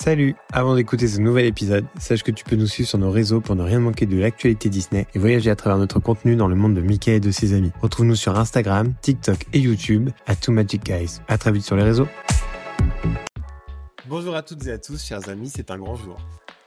[0.00, 3.40] Salut Avant d'écouter ce nouvel épisode, sache que tu peux nous suivre sur nos réseaux
[3.40, 6.54] pour ne rien manquer de l'actualité Disney et voyager à travers notre contenu dans le
[6.54, 7.72] monde de Mickey et de ses amis.
[7.82, 11.18] Retrouve-nous sur Instagram, TikTok et YouTube à Two Magic Guys.
[11.26, 12.06] À très vite sur les réseaux.
[14.06, 16.16] Bonjour à toutes et à tous, chers amis, c'est un grand jour.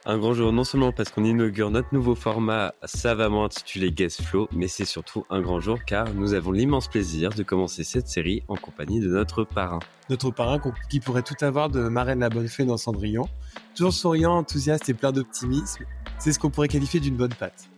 [0.03, 4.49] Un grand jour non seulement parce qu'on inaugure notre nouveau format savamment intitulé Guest Flow,
[4.51, 8.41] mais c'est surtout un grand jour car nous avons l'immense plaisir de commencer cette série
[8.47, 9.77] en compagnie de notre parrain.
[10.09, 10.59] Notre parrain
[10.89, 13.27] qui pourrait tout avoir de Marraine la Bonne Fée dans Cendrillon.
[13.75, 15.85] Toujours souriant, enthousiaste et plein d'optimisme,
[16.17, 17.69] c'est ce qu'on pourrait qualifier d'une bonne patte.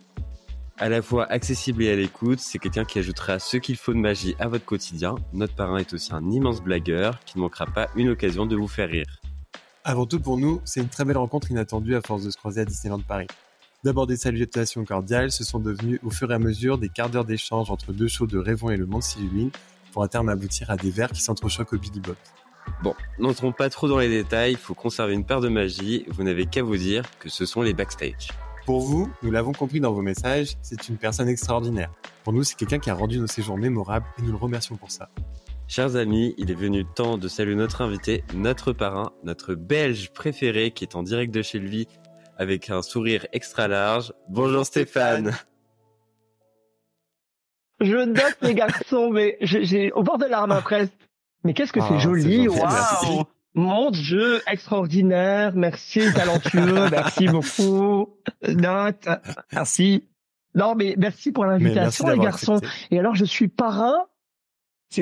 [0.78, 3.98] À la fois accessible et à l'écoute, c'est quelqu'un qui ajoutera ce qu'il faut de
[3.98, 5.14] magie à votre quotidien.
[5.34, 8.66] Notre parrain est aussi un immense blagueur qui ne manquera pas une occasion de vous
[8.66, 9.20] faire rire.
[9.86, 12.62] Avant tout pour nous, c'est une très belle rencontre inattendue à force de se croiser
[12.62, 13.26] à Disneyland Paris.
[13.84, 17.26] D'abord des salutations cordiales, ce sont devenus au fur et à mesure des quarts d'heure
[17.26, 19.50] d'échange entre deux shows de Rêvons et le Monde s'illumine
[19.92, 22.16] pour à terme aboutir à des verres qui s'entrechoquent au Billy Bob.
[22.82, 26.22] Bon, n'entrons pas trop dans les détails, il faut conserver une paire de magie, vous
[26.22, 28.28] n'avez qu'à vous dire que ce sont les backstage.
[28.64, 31.92] Pour vous, nous l'avons compris dans vos messages, c'est une personne extraordinaire.
[32.24, 34.90] Pour nous, c'est quelqu'un qui a rendu nos séjours mémorables et nous le remercions pour
[34.90, 35.10] ça.
[35.66, 40.12] Chers amis, il est venu le temps de saluer notre invité, notre parrain, notre belge
[40.12, 41.88] préféré qui est en direct de chez lui
[42.36, 44.12] avec un sourire extra large.
[44.28, 45.32] Bonjour Stéphane.
[47.80, 50.88] Je note les garçons, mais j'ai au bord de l'arme après.
[51.44, 58.16] Mais qu'est-ce que c'est ah, joli, waouh Mon Dieu, extraordinaire, merci, talentueux, merci beaucoup.
[58.46, 59.08] Note,
[59.52, 60.04] merci.
[60.54, 62.60] Non, mais merci pour l'invitation, les garçons.
[62.90, 64.06] Et alors, je suis parrain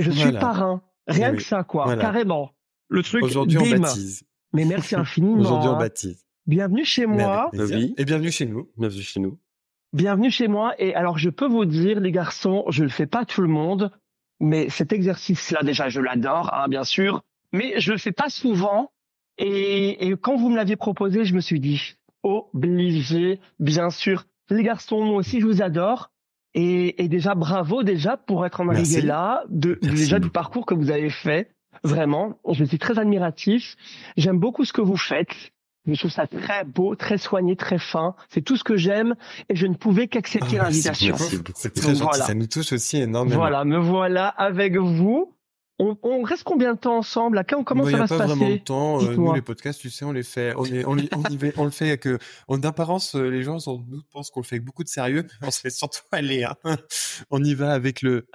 [0.00, 0.82] je suis parrain.
[1.06, 1.96] Rien que ça, quoi.
[1.96, 2.52] Carrément.
[2.88, 3.22] Le truc.
[3.22, 4.24] Aujourd'hui, on baptise.
[4.52, 5.40] Mais merci infiniment.
[5.40, 6.24] Aujourd'hui, on baptise.
[6.46, 7.50] Bienvenue chez moi.
[7.96, 8.68] Et bienvenue chez nous.
[8.76, 9.38] Bienvenue chez nous.
[9.92, 10.74] Bienvenue chez moi.
[10.78, 13.90] Et alors, je peux vous dire, les garçons, je le fais pas tout le monde,
[14.40, 18.90] mais cet exercice-là, déjà, je l'adore, hein, bien sûr, mais je le fais pas souvent.
[19.38, 24.24] Et, et quand vous me l'aviez proposé, je me suis dit, obligé, bien sûr.
[24.50, 26.10] Les garçons, moi aussi, je vous adore.
[26.54, 30.74] Et, et, déjà, bravo déjà pour être en arrivé là, de, déjà du parcours que
[30.74, 31.50] vous avez fait.
[31.84, 33.76] Vraiment, je suis très admiratif.
[34.16, 35.52] J'aime beaucoup ce que vous faites.
[35.86, 38.14] Je trouve ça très beau, très soigné, très fin.
[38.28, 39.16] C'est tout ce que j'aime
[39.48, 41.16] et je ne pouvais qu'accepter ah, l'invitation.
[41.54, 43.36] C'est très gentil, ça nous touche aussi énormément.
[43.36, 45.34] Voilà, me voilà avec vous
[45.78, 47.36] on, reste combien de temps ensemble?
[47.36, 49.02] Là Comment ça va se passer Il n'y a pas vraiment de temps.
[49.02, 50.96] Euh, nous, les podcasts, tu sais, on les fait, on, on,
[51.56, 52.06] on, le fait avec,
[52.48, 55.26] d'apparence, euh, les gens nous pensent qu'on le fait avec beaucoup de sérieux.
[55.42, 56.44] On se fait surtout aller.
[56.44, 56.56] Hein.
[57.30, 58.26] On y va avec le.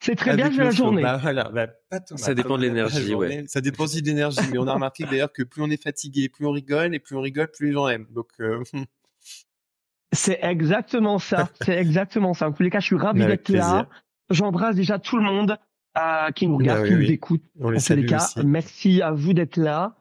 [0.00, 1.02] C'est très bien de la journée.
[1.02, 1.68] Bah, voilà, bah,
[2.16, 3.44] ça dépend de l'énergie, ouais.
[3.46, 6.28] Ça dépend aussi de l'énergie, mais on a remarqué d'ailleurs que plus on est fatigué,
[6.28, 8.06] plus on rigole, et plus on rigole, plus les gens aiment.
[8.10, 8.28] Donc.
[8.40, 8.62] Euh,
[10.12, 11.48] c'est exactement ça.
[11.64, 12.48] C'est exactement ça.
[12.48, 13.88] En tous les cas, je suis ravi d'être là.
[14.30, 15.58] J'embrasse déjà tout le monde
[16.34, 17.42] qui nous regarde, bah qui nous écoute.
[17.62, 19.94] En tous les cas, merci à vous d'être là.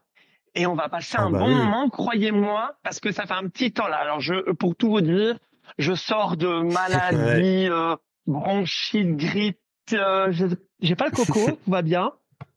[0.55, 3.47] Et on va passer ah un bah bon moment, croyez-moi, parce que ça fait un
[3.47, 3.97] petit temps là.
[3.97, 5.37] Alors, je, pour tout vous dire,
[5.79, 7.95] je sors de maladie, euh,
[8.27, 9.57] bronchite, grippe.
[9.93, 10.31] Euh,
[10.79, 12.11] j'ai pas le coco, tout va bien.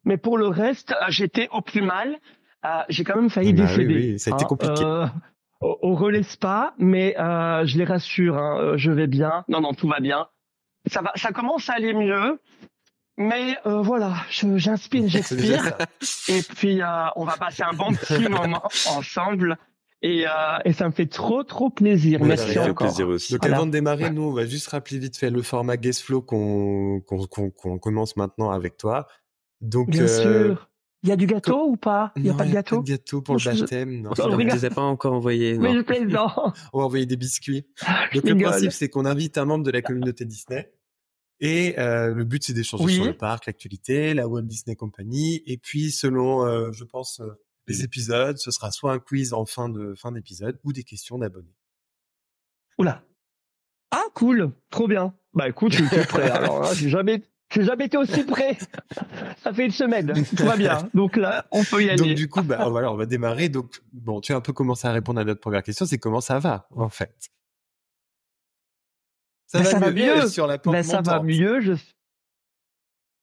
[0.05, 2.19] Mais pour le reste, euh, j'étais au plus mal.
[2.65, 3.95] Euh, j'ai quand même failli bah décéder.
[3.95, 4.85] Oui, oui, ça a été hein, compliqué.
[4.85, 5.07] Euh,
[5.61, 9.45] au, au relais spa, mais euh, je les rassure, hein, je vais bien.
[9.49, 10.27] Non, non, tout va bien.
[10.87, 12.39] Ça va, ça commence à aller mieux.
[13.19, 15.77] Mais euh, voilà, j'inspire, j'expire,
[16.29, 19.57] et puis euh, on va passer un bon petit moment ensemble.
[20.03, 20.31] Et, euh,
[20.67, 22.23] et, ça me fait trop trop plaisir.
[22.23, 22.89] Merci encore.
[22.89, 23.33] Plaisir aussi.
[23.33, 26.21] Donc avant de démarrer, nous on va juste rappeler vite fait le format Guest Flow
[26.21, 29.09] qu'on qu'on commence maintenant avec toi.
[29.63, 30.69] Donc bien euh, sûr.
[31.03, 32.13] Il y a du gâteau ou pas?
[32.17, 32.77] Il n'y a pas de gâteau?
[32.77, 34.03] Pas de gâteau pour le baptême.
[34.03, 34.11] Non.
[34.19, 35.57] On ne les a pas encore envoyés.
[35.57, 36.57] Mais je plaisante.
[36.73, 37.67] on va envoyer des biscuits.
[38.13, 40.71] Donc le principe c'est qu'on invite un membre de la communauté Disney
[41.41, 45.43] et euh, le but, c'est d'échanger sur le parc, l'actualité, la Walt Disney Company.
[45.47, 49.45] Et puis, selon, euh, je pense, euh, les épisodes, ce sera soit un quiz en
[49.45, 51.55] fin de fin d'épisode ou des questions d'abonnés.
[52.79, 53.03] Oula.
[53.91, 54.53] Ah, cool.
[54.71, 55.15] Trop bien.
[55.35, 56.31] Bah écoute, je suis prêt.
[56.31, 58.57] Alors là, j'ai jamais, j'ai jamais été aussi prêt.
[59.43, 60.13] Ça fait une semaine.
[60.37, 60.89] Tout va bien.
[60.95, 61.97] Donc là, on peut y aller.
[61.97, 63.49] Donc du coup, bah voilà, on va démarrer.
[63.49, 65.85] Donc bon, tu as un peu commencé à répondre à notre première question.
[65.85, 67.31] C'est comment ça va en fait?
[69.47, 70.85] Ça, va, mieux, sur la pente montante.
[70.85, 71.61] Ça va mieux.
[71.61, 71.73] Je...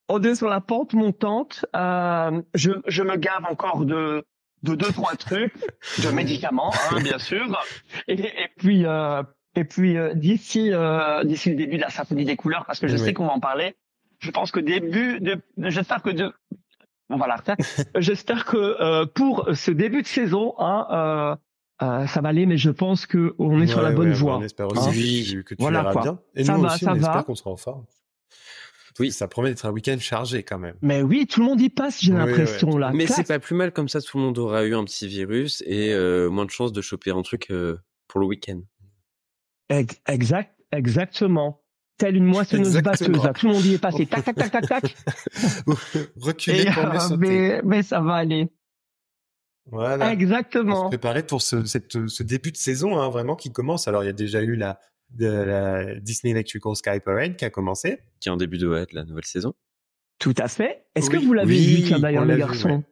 [0.10, 1.66] On est sur la pente montante.
[1.76, 4.26] Euh, je, je me gave encore de
[4.64, 5.54] de deux trois trucs,
[6.02, 7.62] de médicaments, hein, bien sûr.
[8.08, 9.22] Et, et puis euh,
[9.56, 12.88] et puis euh, d'ici euh, d'ici le début de la symphonie des couleurs, parce que
[12.88, 13.76] je sais qu'on va en parler.
[14.20, 16.34] Je pense que début de, j'espère que de
[17.10, 17.56] on va la
[17.98, 21.36] J'espère que euh, pour ce début de saison, hein, euh,
[22.08, 24.38] ça va aller, mais je pense que on est sur la bonne voie.
[24.38, 25.42] on espère aussi hein.
[25.46, 26.02] que tu voilà, quoi.
[26.02, 26.20] bien.
[26.36, 27.86] Et ça nous va, aussi, ça on espère qu'on sera en forme.
[29.00, 30.76] Oui, ça promet d'être un week-end chargé quand même.
[30.82, 32.92] Mais oui, tout le monde y passe, j'ai l'impression là.
[32.94, 35.64] Mais c'est pas plus mal comme ça, tout le monde aura eu un petit virus
[35.66, 37.78] et euh, moins de chances de choper un truc euh,
[38.08, 38.62] pour le week-end.
[40.08, 41.62] Exact, exactement.
[41.98, 44.06] Telle une moissonneuse batteuse, tout le monde y est passé.
[44.06, 44.96] Tac, tac, tac, tac, tac.
[46.18, 47.16] Reculer pour euh, sauter.
[47.18, 48.52] Mais, mais ça va aller.
[49.72, 50.12] Voilà.
[50.12, 50.76] Exactement.
[50.76, 53.88] Pour se préparer pour ce, cette, ce début de saison, hein, vraiment qui commence.
[53.88, 54.80] Alors, il y a déjà eu la,
[55.12, 59.26] de la Disney Electrical Sky Parade qui a qui est en début de la nouvelle
[59.26, 59.54] saison.
[60.20, 60.86] Tout à fait.
[60.96, 62.84] Est-ce que vous l'avez vu, d'ailleurs, les garçons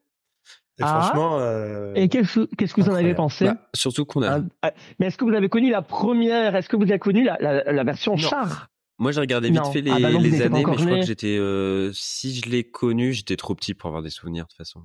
[0.79, 1.01] Et ah.
[1.01, 1.39] franchement.
[1.39, 1.93] Euh...
[1.95, 4.39] Et qu'est-ce que vous en avez pensé bah, Surtout qu'on a.
[4.39, 7.23] Ah, ah, mais est-ce que vous avez connu la première Est-ce que vous avez connu
[7.23, 8.69] la, la, version char?
[8.99, 11.37] Moi, j'ai regardé vite fait les, bah les années, mais je crois que j'étais.
[11.37, 14.81] Euh, si je l'ai connu, j'étais trop petit pour avoir des souvenirs de toute façon.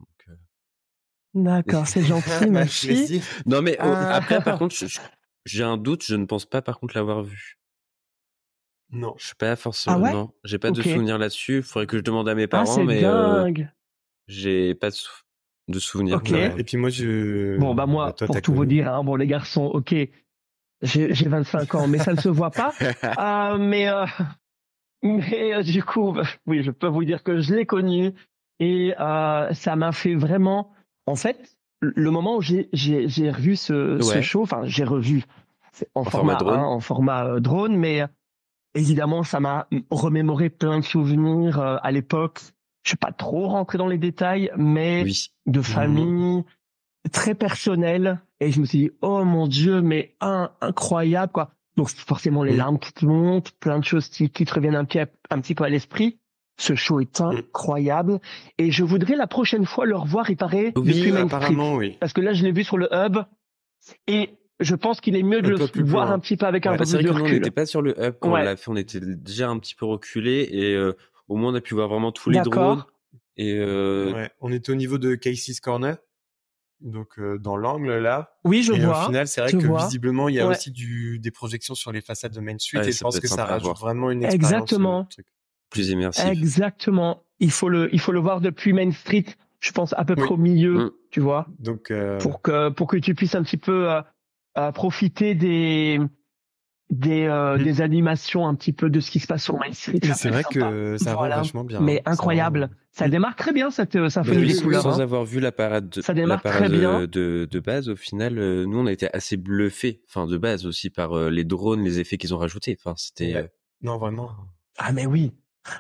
[1.37, 1.43] Euh...
[1.43, 3.23] D'accord, c'est gentil, merci.
[3.45, 4.75] Non, mais euh, après, par contre,
[5.45, 7.59] j'ai un doute, je ne pense pas par contre l'avoir vu.
[8.93, 9.15] Non.
[9.19, 10.03] Je suis pas forcément.
[10.05, 11.57] Ah non, j'ai pas de souvenir là-dessus.
[11.57, 13.69] Il faudrait que je demande à mes ah, parents, mais euh, dingue.
[14.29, 14.97] j'ai pas de,
[15.69, 16.21] de souvenir.
[16.57, 17.59] Et puis moi, je.
[17.59, 19.95] Bon, bah moi, pour tout vous dire, hein, bon, les garçons, ok,
[20.83, 22.73] j'ai 25 ans, mais ça ne se voit pas.
[22.81, 24.07] euh, mais euh,
[25.03, 28.13] mais euh, du coup, bah, oui, je peux vous dire que je l'ai connu
[28.61, 30.73] et ça m'a fait vraiment.
[31.07, 32.69] En fait, le moment où j'ai
[33.31, 35.25] revu ce, ce show, enfin j'ai revu
[35.95, 38.07] en, format, drone, en format euh, drone, mais euh,
[38.75, 42.41] évidemment ça m'a remémoré plein de souvenirs euh, à l'époque.
[42.83, 45.05] Je suis pas trop rentré dans les détails, mais
[45.47, 46.45] de famille
[47.13, 48.21] très personnel.
[48.41, 51.51] Et je me suis dit oh mon dieu, mais incroyable quoi.
[51.77, 54.85] Donc forcément les larmes qui te montent, plein de choses qui, qui te reviennent un
[54.85, 56.19] petit, un petit peu à l'esprit.
[56.59, 57.25] Ce show est mm.
[57.25, 58.21] incroyable
[58.59, 61.97] et je voudrais la prochaine fois le revoir, il paraît, oui, apparemment, oui.
[62.01, 63.19] Parce que là, je l'ai vu sur le hub
[64.07, 64.31] et
[64.61, 66.93] je pense qu'il est mieux de le voir un petit peu avec un peu plus
[66.93, 67.23] de recul.
[67.23, 69.75] on n'était pas sur le hub quand on l'a fait, on était déjà un petit
[69.75, 70.97] peu reculé et euh,
[71.29, 72.85] au moins on a pu voir vraiment tous les drones.
[73.37, 74.15] Et euh...
[74.15, 75.97] ouais, on était au niveau de Casey's Corner.
[76.81, 78.37] Donc euh, dans l'angle là.
[78.45, 79.05] Oui, je et vois.
[79.05, 82.01] Au final, c'est vrai que visiblement, il y a aussi du, des projections sur les
[82.01, 84.53] façades de Main Street et je pense que ça rajoute vraiment une expérience.
[84.53, 85.09] Exactement
[85.71, 86.25] plus immersif.
[86.27, 87.23] Exactement.
[87.39, 89.27] Il faut le, il faut le voir depuis Main Street.
[89.61, 90.91] Je pense à peu près au milieu, mm.
[91.11, 91.47] tu vois.
[91.59, 92.19] Donc euh...
[92.19, 94.01] pour que pour que tu puisses un petit peu euh,
[94.59, 95.99] euh profiter des
[96.91, 97.63] des euh, mm.
[97.63, 100.01] des animations un petit peu de ce qui se passe sur Main Street.
[100.15, 101.39] C'est vrai que ça voilà.
[101.39, 101.81] vachement bien.
[101.81, 102.13] Mais hein.
[102.13, 102.71] incroyable.
[102.93, 104.83] Ça, démarre très bien cette symphonie des couleurs.
[104.83, 105.03] Sans hein.
[105.03, 107.01] avoir vu la parade, de, ça démarre la parade très bien.
[107.07, 110.89] De, de, base, au final, nous on a été assez bluffés, enfin de base aussi
[110.89, 112.77] par les drones, les effets qu'ils ont rajoutés.
[112.79, 113.51] Enfin c'était.
[113.83, 114.31] Non vraiment.
[114.79, 115.33] Ah mais oui.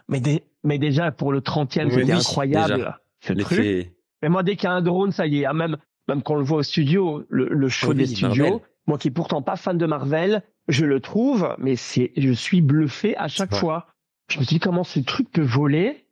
[0.08, 0.20] Mais,
[0.64, 2.98] mais déjà, pour le 30e, c'était incroyable.
[3.20, 3.92] Ce truc.
[4.22, 5.46] Mais moi, dès qu'il y a un drone, ça y est.
[5.46, 5.76] Hein, même,
[6.08, 9.12] même quand on le voit au studio, le, le show des studios, moi qui est
[9.12, 13.54] pourtant pas fan de Marvel, je le trouve, mais c'est, je suis bluffé à chaque
[13.54, 13.88] fois.
[14.28, 16.06] Je me dis comment ce truc peut voler?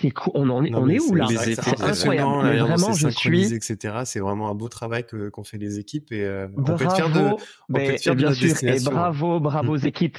[0.00, 0.32] C'est cool.
[0.34, 1.26] On en est, on est, où là?
[1.26, 2.56] C'est incroyable.
[2.58, 3.52] Vraiment, je suis.
[3.52, 4.02] etc.
[4.04, 6.94] C'est vraiment un beau travail que qu'ont fait les équipes et euh, on peut être
[6.94, 7.30] fier de.
[7.68, 8.90] On peut être fier de notre sûr, destination.
[8.90, 10.18] Et bravo, bravo aux équipes.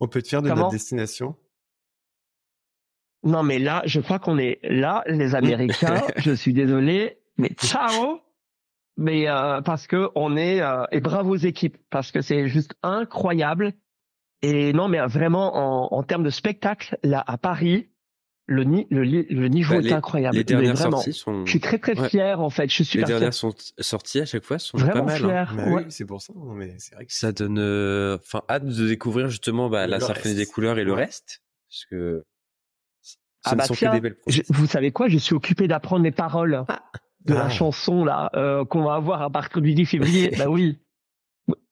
[0.00, 1.36] On peut être fier de notre destination.
[3.22, 6.02] Non, mais là, je crois qu'on est là, les Américains.
[6.16, 8.20] je suis désolé, mais ciao.
[8.96, 12.74] Mais euh, parce que on est euh, et bravo aux équipes parce que c'est juste
[12.82, 13.72] incroyable.
[14.42, 17.88] Et non, mais vraiment en, en termes de spectacle, là à Paris,
[18.50, 20.36] le, ni, le, le niveau bah, est incroyable.
[20.36, 21.46] Les dernières vraiment, sorties sont.
[21.46, 22.68] Je suis très très fier en fait.
[22.68, 25.18] Je suis les dernières sont sorties à chaque fois sont vraiment pas mal.
[25.18, 25.56] Fier, hein.
[25.56, 25.84] bah ouais.
[25.84, 26.32] oui, c'est pour ça.
[26.34, 30.00] Non, mais c'est vrai que ça donne, euh, enfin, hâte de découvrir justement bah, la
[30.00, 32.24] symphonie des couleurs et le reste, parce que
[33.44, 34.00] ah bah tiens,
[34.48, 36.82] vous savez quoi Je suis occupé d'apprendre les paroles ah.
[37.24, 37.50] de la ah.
[37.50, 40.30] chanson là euh, qu'on va avoir à partir du 10 février.
[40.38, 40.78] bah oui.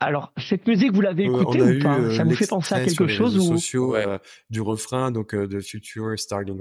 [0.01, 1.99] Alors cette musique, vous l'avez écoutée ou pas?
[1.99, 4.19] Euh, Ça vous fait penser à quelque chose ou sociaux, euh,
[4.51, 6.59] du refrain donc de Future starting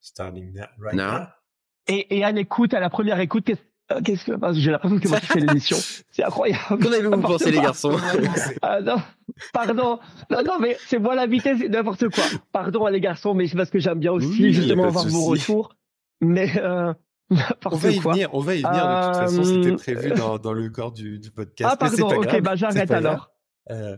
[0.00, 1.26] starting right now.
[1.88, 4.14] Et, et à l'écoute, à la première écoute, Qu'est-ce que
[4.54, 5.76] j'ai l'impression que moi qui fais l'émission.
[6.10, 6.62] C'est incroyable.
[6.68, 7.96] Qu'en avez-vous pensé les garçons
[8.62, 8.96] ah, Non,
[9.52, 9.98] pardon.
[10.30, 12.24] Non, non, mais c'est moi la vitesse, n'importe quoi.
[12.52, 15.74] Pardon les garçons, mais c'est parce que j'aime bien aussi justement avoir vos retours.
[16.20, 16.92] Mais euh,
[17.66, 18.34] on va y venir.
[18.34, 18.72] On va y venir.
[18.72, 21.70] De toute façon, c'était prévu dans, dans le corps du, du podcast.
[21.72, 22.20] Ah pardon.
[22.20, 23.30] ok, bah j'arrête alors.
[23.70, 23.96] Euh,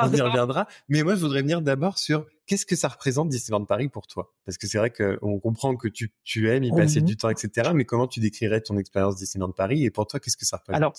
[0.00, 0.66] on y reviendra.
[0.88, 4.32] Mais moi, je voudrais venir d'abord sur qu'est-ce que ça représente Disneyland Paris pour toi?
[4.44, 7.06] Parce que c'est vrai qu'on comprend que tu, tu aimes y passer mhm.
[7.06, 7.72] du temps, etc.
[7.74, 9.84] Mais comment tu décrirais ton expérience Disneyland Paris?
[9.84, 10.76] Et pour toi, qu'est-ce que ça représente?
[10.76, 10.94] Alors,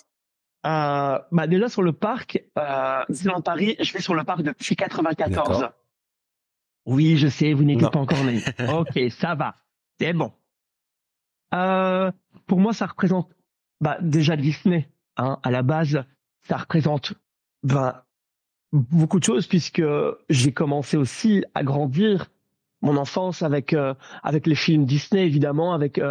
[0.66, 4.76] euh, bah déjà sur le parc, euh, Disneyland Paris, je vais sur le parc depuis
[4.76, 5.70] 94.
[6.86, 8.42] Oui, je sais, vous n'étiez pas encore né.
[8.70, 9.56] ok, ça va.
[10.00, 10.32] C'est bon.
[11.54, 12.12] Euh,
[12.48, 13.30] pour moi, ça représente
[13.82, 14.90] bah, déjà Disney.
[15.18, 16.04] Hein, à la base,
[16.48, 17.14] ça représente
[17.62, 18.08] bah,
[18.74, 19.84] beaucoup de choses puisque
[20.30, 22.28] j'ai commencé aussi à grandir
[22.82, 23.74] mon enfance avec
[24.24, 26.02] avec les films Disney évidemment, avec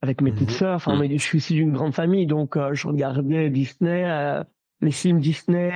[0.00, 0.76] avec mes petites mmh sœurs.
[0.76, 1.18] Enfin, mmh.
[1.18, 4.42] je suis issu d'une grande famille, donc je regardais Disney,
[4.80, 5.70] les films Disney,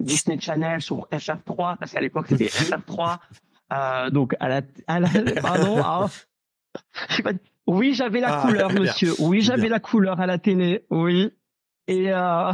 [0.00, 4.10] Disney Channel sur FR3 parce qu'à l'époque c'était FR3.
[4.12, 5.08] donc à la, à la
[5.42, 5.80] pardon.
[5.84, 6.06] Ah,
[7.66, 9.12] oui, j'avais la ah, couleur, monsieur.
[9.18, 10.84] Oui, j'avais la couleur à la télé.
[10.90, 11.32] Oui.
[11.86, 12.52] Et euh,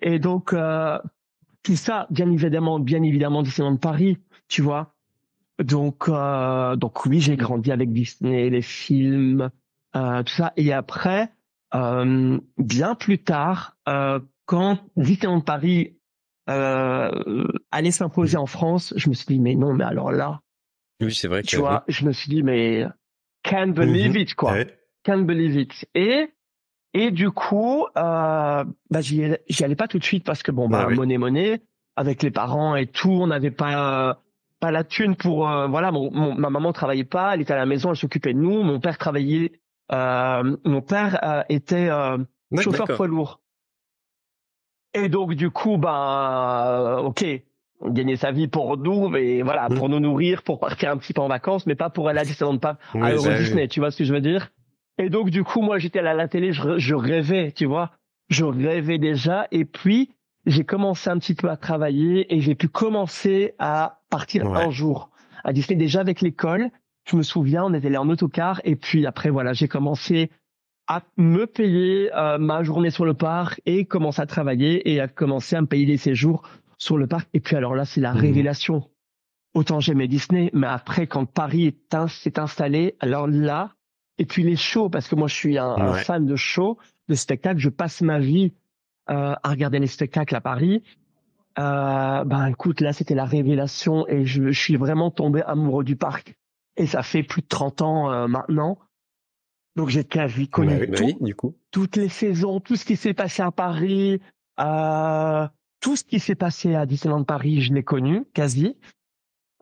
[0.00, 0.98] et donc euh,
[1.62, 4.94] tout ça, bien évidemment, bien évidemment, Disneyland Paris, tu vois.
[5.62, 9.50] Donc euh, donc oui, j'ai grandi avec Disney, les films,
[9.94, 10.52] euh, tout ça.
[10.56, 11.30] Et après,
[11.74, 15.96] euh, bien plus tard, euh, quand Disneyland Paris
[16.46, 20.40] allait s'imposer en France, je me suis dit mais non, mais alors là.
[21.00, 21.42] Oui, c'est vrai.
[21.42, 22.86] Tu vois, je me suis dit mais
[23.42, 24.22] Can't believe mm-hmm.
[24.22, 24.56] it, quoi.
[25.04, 25.86] Can't believe it.
[25.94, 26.28] Et,
[26.92, 29.24] et du coup, euh, bah, j'y
[29.62, 31.62] allais pas tout de suite parce que bon, bah, bah monnaie, monnaie,
[31.96, 34.20] avec les parents et tout, on n'avait pas,
[34.58, 37.66] pas la thune pour, euh, voilà, mon, ma maman travaillait pas, elle était à la
[37.66, 39.52] maison, elle s'occupait de nous, mon père travaillait,
[39.92, 42.18] euh, mon père euh, était euh,
[42.58, 43.40] chauffeur poids lourd.
[44.92, 47.24] Et donc, du coup, bah, ok,
[47.86, 49.74] gagner sa vie pour nous, mais voilà, mmh.
[49.74, 52.24] pour nous nourrir, pour partir un petit peu en vacances, mais pas pour aller à
[52.24, 54.50] Disneyland pas à Euro Disney, tu vois ce que je veux dire?
[54.98, 57.92] Et donc du coup, moi j'étais à la télé, je, je, rêvais, tu vois,
[58.28, 60.10] je rêvais déjà, et puis
[60.46, 65.10] j'ai commencé un petit peu à travailler et j'ai pu commencer à partir un jour
[65.44, 66.70] à Disney déjà avec l'école.
[67.04, 70.30] Je me souviens, on était allé en autocar et puis après voilà, j'ai commencé
[70.86, 75.08] à me payer euh, ma journée sur le parc et commencer à travailler et à
[75.08, 76.42] commencer à me payer les séjours
[76.78, 77.28] sur le parc.
[77.32, 78.18] Et puis alors là, c'est la mmh.
[78.18, 78.90] révélation.
[79.54, 81.76] Autant j'aimais Disney, mais après, quand Paris
[82.08, 83.72] s'est installé, alors là,
[84.20, 86.76] et puis les shows, parce que moi je suis un, fan de shows,
[87.08, 88.52] de spectacles, je passe ma vie
[89.08, 90.82] euh, à regarder les spectacles à Paris.
[91.58, 96.34] Euh, ben écoute, là c'était la révélation et je, suis vraiment tombé amoureux du parc.
[96.76, 98.78] Et ça fait plus de 30 ans euh, maintenant.
[99.74, 101.56] Donc j'ai quasi connu bah tout, du coup.
[101.70, 104.20] toutes les saisons, tout ce qui s'est passé à Paris.
[105.80, 108.76] Tout ce qui s'est passé à Disneyland Paris, je l'ai connu, quasi.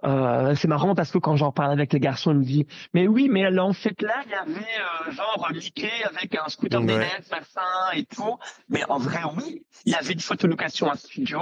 [0.05, 3.09] Euh, c'est marrant parce que quand j'en parle avec les garçons, ils me disent mais
[3.09, 6.87] oui, mais en fait là, il y avait euh, genre Mickey avec un scooter ouais.
[6.87, 8.39] des machin et tout.
[8.69, 11.41] Mais en vrai, oui, il y avait une photolocation à studio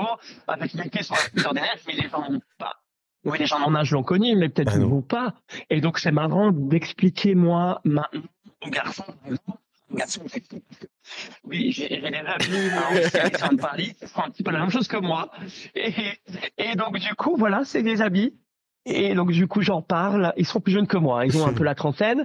[0.49, 2.77] avec Mickey sur un scooter des mais les gens n'ont pas.
[3.25, 5.35] Oui, les gens en âge l'ont connu, mais peut-être ah ne pas.
[5.69, 8.23] Et donc c'est marrant d'expliquer moi maintenant
[8.65, 9.05] aux garçons
[11.45, 14.97] oui, j'ai les revenus hein, de Paris, c'est un petit peu la même chose que
[14.97, 15.31] moi.
[15.75, 15.93] Et,
[16.59, 18.35] et donc, du coup, voilà, c'est des habits.
[18.87, 20.33] Et donc, du coup, j'en parle.
[20.37, 21.27] Ils sont plus jeunes que moi.
[21.27, 22.25] Ils ont un peu la trentaine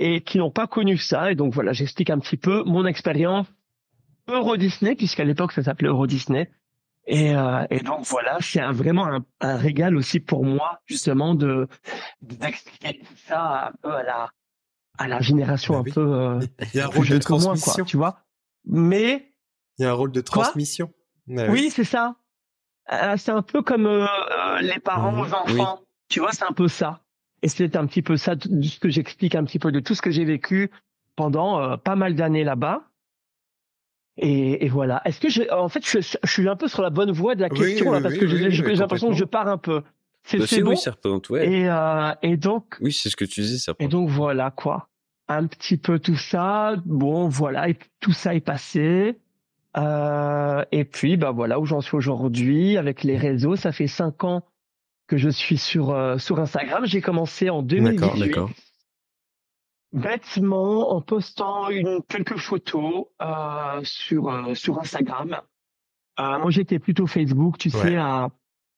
[0.00, 1.30] et qui n'ont pas connu ça.
[1.30, 3.46] Et donc, voilà, j'explique un petit peu mon expérience
[4.28, 6.50] Euro Disney, puisqu'à l'époque, ça s'appelait Euro Disney.
[7.06, 11.68] Et, euh, et donc, voilà, c'est vraiment un, un, régal aussi pour moi, justement, de
[12.20, 14.30] d'expliquer tout ça un peu à la,
[14.98, 16.40] à la génération bah un peu euh,
[16.74, 18.18] il y a un rôle de transmission quoi, tu vois.
[18.66, 19.32] Mais
[19.78, 20.92] il y a un rôle de transmission.
[21.26, 22.16] Oui, c'est ça.
[22.92, 24.06] Euh, c'est un peu comme euh,
[24.60, 25.20] les parents mmh.
[25.20, 27.00] aux enfants tu vois c'est un peu ça
[27.42, 29.94] et c'est un petit peu ça de ce que j'explique un petit peu de tout
[29.94, 30.70] ce que j'ai vécu
[31.16, 32.82] pendant pas mal d'années là-bas
[34.22, 35.00] et, et, voilà.
[35.06, 37.40] Est-ce que je, en fait, je, je, suis un peu sur la bonne voie de
[37.40, 39.82] la question là, parce que j'ai l'impression que je pars un peu.
[40.24, 40.70] C'est bah, bon.
[40.70, 41.50] Oui, Serpent, ouais.
[41.50, 42.76] Et, euh, et donc.
[42.82, 43.82] Oui, c'est ce que tu dis, Serpent.
[43.82, 44.88] Et donc voilà quoi
[45.28, 46.74] un petit peu tout ça.
[46.84, 49.16] Bon, voilà, et tout ça est passé.
[49.76, 53.54] Euh, et puis, bah voilà où j'en suis aujourd'hui avec les réseaux.
[53.54, 54.44] Ça fait cinq ans
[55.10, 56.86] que je suis sur euh, sur Instagram.
[56.86, 58.20] J'ai commencé en 2018.
[58.20, 58.50] D'accord,
[59.92, 65.40] Bêtement, en postant une quelques photos euh, sur euh, sur Instagram.
[66.20, 68.28] Euh, moi, j'étais plutôt Facebook, tu sais, à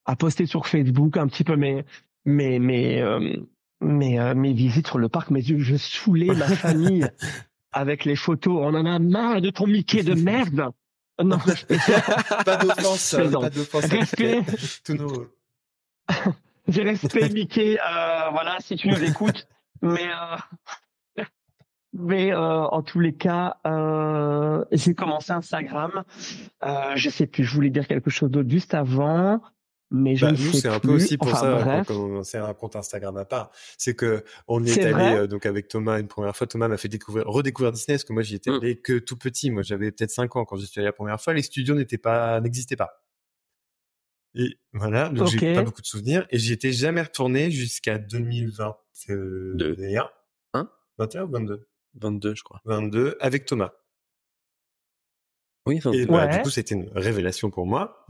[0.06, 1.84] à poster sur Facebook un petit peu mes
[2.24, 3.02] mes mes
[3.82, 7.06] mes, euh, mes visites sur le parc, mais je, je saoulais ma famille
[7.72, 8.58] avec les photos.
[8.62, 10.70] On en a marre de ton Mickey de merde.
[11.22, 13.84] Non, pas d'offense, pas d'offense.
[13.84, 14.42] Respect.
[14.82, 15.26] Tous nos...
[16.68, 19.48] J'ai respect Mickey, euh, voilà, si tu nous écoutes.
[19.82, 21.24] Mais euh,
[21.92, 26.04] mais euh, en tous les cas, euh, j'ai commencé Instagram.
[26.64, 29.40] Euh, je sais plus, je voulais dire quelque chose d'autre juste avant
[29.92, 33.16] mais je bah, nous c'est un peu aussi pour ça qu'on c'est un compte Instagram
[33.18, 33.50] à part.
[33.76, 36.46] C'est que on est, allé euh, donc avec Thomas une première fois.
[36.46, 38.54] Thomas m'a fait découvrir redécouvrir Disney parce que moi j'y étais mmh.
[38.54, 39.50] allé que tout petit.
[39.50, 41.34] Moi j'avais peut-être 5 ans quand j'y suis allé la première fois.
[41.34, 43.01] Les studios n'étaient pas n'existaient pas
[44.34, 50.10] et voilà donc j'ai pas beaucoup de souvenirs et j'y étais jamais retourné jusqu'à 2021
[50.54, 50.70] hein?
[50.98, 52.60] 21 ou 22 22 je crois.
[52.64, 53.72] 22 avec Thomas.
[55.66, 58.04] Oui, et bah, du coup, c'était une révélation pour moi.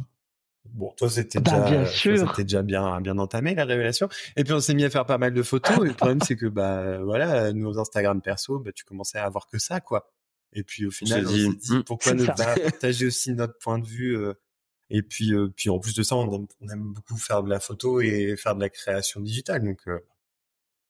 [0.64, 4.08] Bon, toi c'était bah, déjà, c'était déjà bien, bien entamé la révélation.
[4.36, 5.84] Et puis on s'est mis à faire pas mal de photos.
[5.84, 9.48] et le problème c'est que bah voilà, nos Instagram perso, bah tu commençais à avoir
[9.48, 10.10] que ça quoi.
[10.54, 13.78] Et puis au final, on s'est dit mmh, pourquoi ne pas partager aussi notre point
[13.78, 14.16] de vue.
[14.16, 14.34] Euh,
[14.94, 17.48] et puis, euh, puis en plus de ça, on aime, on aime, beaucoup faire de
[17.48, 19.64] la photo et faire de la création digitale.
[19.64, 19.98] Donc euh,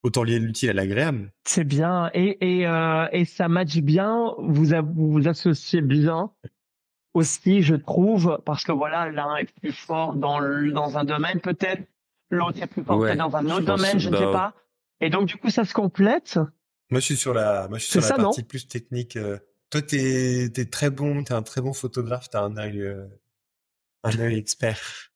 [0.03, 1.31] autant lier l'utile à l'agréable.
[1.45, 4.35] C'est bien et et, euh, et ça match bien?
[4.37, 6.31] Vous vous associez bien
[7.13, 10.41] aussi, je trouve, parce que voilà, l'un est plus fort dans
[10.71, 11.83] dans un domaine peut-être,
[12.29, 14.53] l'autre est plus fort dans un autre domaine, je ne sais pas.
[14.99, 16.37] Et donc du coup, ça se complète?
[16.89, 19.17] Moi, je suis sur la, moi, je suis sur la partie plus technique.
[19.73, 23.07] Toi, t'es es très bon, t'es un très bon photographe, t'as un œil, euh,
[24.03, 25.11] un œil expert.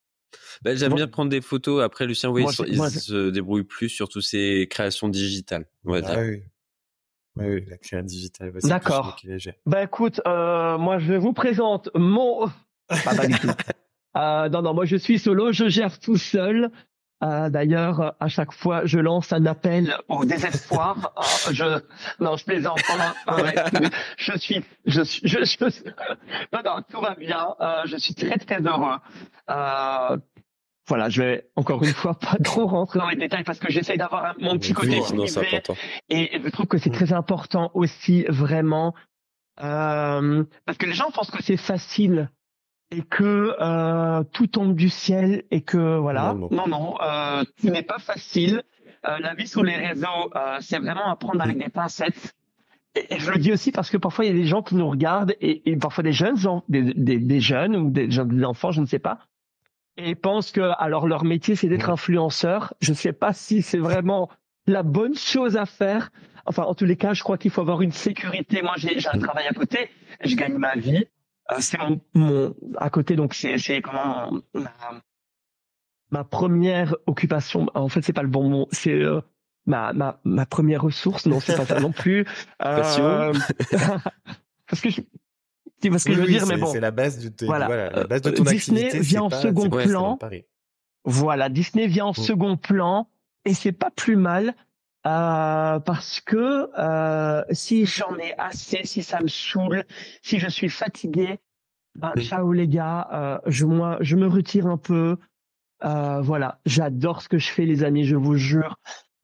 [0.63, 1.83] Bah, j'aime bien prendre des photos.
[1.83, 5.65] Après, Lucien, oui, il, se débrouille plus sur toutes ses créations digitales.
[5.85, 6.43] On ah oui.
[7.35, 7.65] oui.
[7.67, 8.53] la création digitale.
[8.63, 9.19] D'accord.
[9.65, 12.49] Bah écoute, euh, moi je vous présente mon.
[13.03, 13.49] pas, du tout.
[14.15, 16.71] Euh, non, non, moi je suis solo, je gère tout seul.
[17.23, 21.13] Euh, D'ailleurs, à chaque fois, je lance un appel au désespoir.
[21.15, 21.79] Ah, je,
[22.19, 22.79] non, je plaisante.
[24.17, 25.93] je suis, je suis, je, je,
[26.53, 27.55] non, non, tout va bien.
[27.59, 28.97] Euh, je suis très, très heureux.
[29.49, 30.17] Euh,
[30.87, 33.97] voilà, je vais encore une fois pas trop rentrer dans les détails parce que j'essaye
[33.97, 35.01] d'avoir mon petit côté
[36.09, 38.93] et je trouve que c'est très important aussi vraiment
[39.61, 42.29] euh, parce que les gens pensent que c'est facile
[42.91, 46.33] et que euh, tout tombe du ciel et que voilà.
[46.33, 48.63] Non, non, euh, ce n'est pas facile.
[49.07, 52.33] Euh, la vie sur les réseaux, euh, c'est vraiment à prendre avec des pincettes.
[52.95, 54.89] Et, je le dis aussi parce que parfois il y a des gens qui nous
[54.89, 56.35] regardent et, et parfois des jeunes,
[56.67, 59.19] des, des, des jeunes ou des, des enfants, je ne sais pas,
[59.97, 62.73] et pensent que alors leur métier c'est d'être influenceur.
[62.81, 64.29] Je ne sais pas si c'est vraiment
[64.65, 66.09] la bonne chose à faire.
[66.45, 68.61] Enfin, en tous les cas, je crois qu'il faut avoir une sécurité.
[68.61, 69.89] Moi, j'ai un travail à côté,
[70.23, 71.05] je gagne ma vie.
[71.51, 74.71] Euh, c'est mon, mon, à côté, donc c'est c'est comment ma,
[76.11, 77.67] ma, première occupation.
[77.73, 78.67] En fait, c'est pas le bon mot.
[78.71, 79.21] C'est euh,
[79.65, 81.25] ma, ma ma première ressource.
[81.25, 82.25] Non, c'est pas ça non plus.
[82.65, 83.33] Euh,
[84.67, 85.01] parce que je,
[85.81, 86.67] tu vois ce que je veux dire, mais bon.
[86.67, 87.89] C'est la base de, voilà.
[87.91, 90.19] la base de ton Disney vient en second plan.
[91.05, 92.15] Voilà, Disney vient en mm.
[92.15, 93.09] second plan
[93.45, 94.55] et c'est pas plus mal
[95.05, 99.83] euh, parce que euh, si j'en ai assez, si ça me saoule,
[100.21, 101.39] si je suis fatigué,
[101.95, 105.17] ben, ciao les gars, euh, je moi je me retire un peu.
[105.83, 108.77] Euh, voilà, j'adore ce que je fais les amis, je vous jure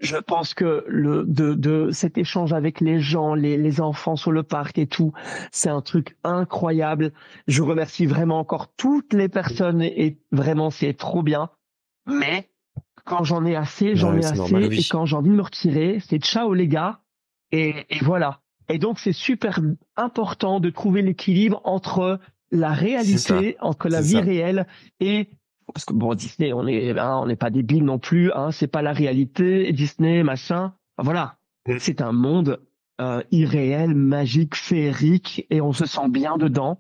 [0.03, 4.31] je pense que le de, de cet échange avec les gens, les, les enfants sur
[4.31, 5.13] le parc et tout,
[5.51, 7.13] c'est un truc incroyable.
[7.47, 11.49] Je remercie vraiment encore toutes les personnes et, vraiment c'est trop bien.
[12.05, 12.49] Mais
[13.05, 16.19] quand j'en ai assez, j'en ai assez et quand j'ai envie de me retirer, c'est
[16.19, 17.01] ciao les gars.
[17.51, 18.41] Et, et voilà.
[18.69, 19.59] Et donc c'est super
[19.95, 22.19] important de trouver l'équilibre entre
[22.51, 24.67] la réalité, entre la vie réelle
[24.99, 25.29] et
[25.73, 28.67] parce que bon Disney on est hein, on n'est pas débile non plus hein c'est
[28.67, 30.73] pas la réalité Disney machin.
[30.97, 31.37] Voilà.
[31.67, 31.75] Mm.
[31.79, 32.61] c'est un monde
[33.01, 36.79] euh, irréel magique féerique et on se sent bien dedans.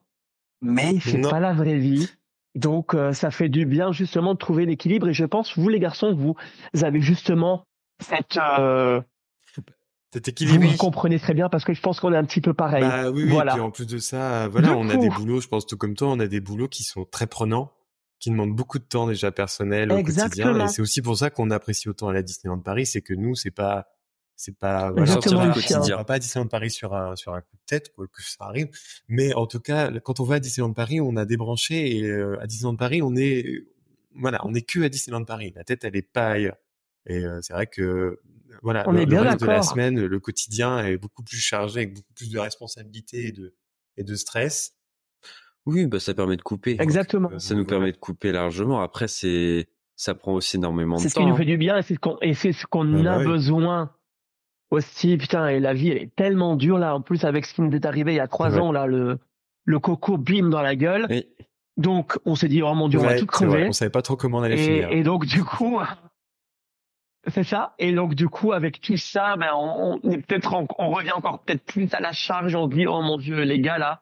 [0.61, 2.09] Mais c'est pas la vraie vie
[2.55, 5.79] donc euh, ça fait du bien justement de trouver l'équilibre et je pense vous les
[5.79, 6.35] garçons vous
[6.83, 7.65] avez justement
[7.99, 9.01] cette euh,
[10.13, 10.63] cet équilibre.
[10.63, 12.83] Vous comprenez très bien parce que je pense qu'on est un petit peu pareil.
[12.83, 13.29] Bah oui, oui.
[13.31, 13.57] Voilà.
[13.57, 16.09] Et en plus de ça, voilà, on a des boulots, je pense tout comme toi,
[16.09, 17.71] on a des boulots qui sont très prenants
[18.23, 20.65] qui demande beaucoup de temps déjà personnel au quotidien.
[20.65, 23.35] Et c'est aussi pour ça qu'on apprécie autant à la Disneyland Paris, c'est que nous,
[23.35, 23.87] c'est pas,
[24.35, 27.65] c'est pas, voilà, on va pas à Disneyland Paris sur un, sur un coup de
[27.65, 28.69] tête, quoi que ça arrive.
[29.07, 32.41] Mais en tout cas, quand on va à Disneyland Paris, on a débranché et euh,
[32.41, 33.65] à Disneyland Paris, on est,
[34.15, 35.53] voilà, on est que à Disneyland Paris.
[35.55, 36.57] La tête, elle est pas ailleurs.
[37.05, 38.19] Et euh, c'est vrai que,
[38.61, 41.81] voilà, on le, est bien reste de la semaine, le quotidien est beaucoup plus chargé
[41.81, 43.55] avec beaucoup plus de responsabilités et de,
[43.97, 44.75] et de stress.
[45.65, 46.75] Oui, bah ça permet de couper.
[46.79, 47.37] Exactement.
[47.39, 48.81] Ça nous permet de couper largement.
[48.81, 51.03] Après, c'est ça prend aussi énormément de temps.
[51.03, 53.03] C'est ce qui nous fait du bien et c'est ce qu'on et c'est ce qu'on
[53.03, 53.95] bah a besoin
[54.73, 55.17] aussi.
[55.17, 56.95] Putain, et la vie elle est tellement dure là.
[56.95, 59.19] En plus avec ce qui nous est arrivé il y a trois ans là, le
[59.65, 61.07] le coco bim dans la gueule.
[61.77, 63.67] Donc on s'est dit oh mon dieu, on va tout crever.
[63.67, 64.91] On savait pas trop comment on allait et, finir.
[64.91, 65.79] Et donc du coup.
[67.27, 67.73] C'est ça.
[67.79, 71.39] Et donc du coup, avec tout ça, ben on, on est peut-être on revient encore
[71.39, 72.53] peut-être plus à la charge.
[72.53, 74.01] On dit oh mon dieu, les gars là,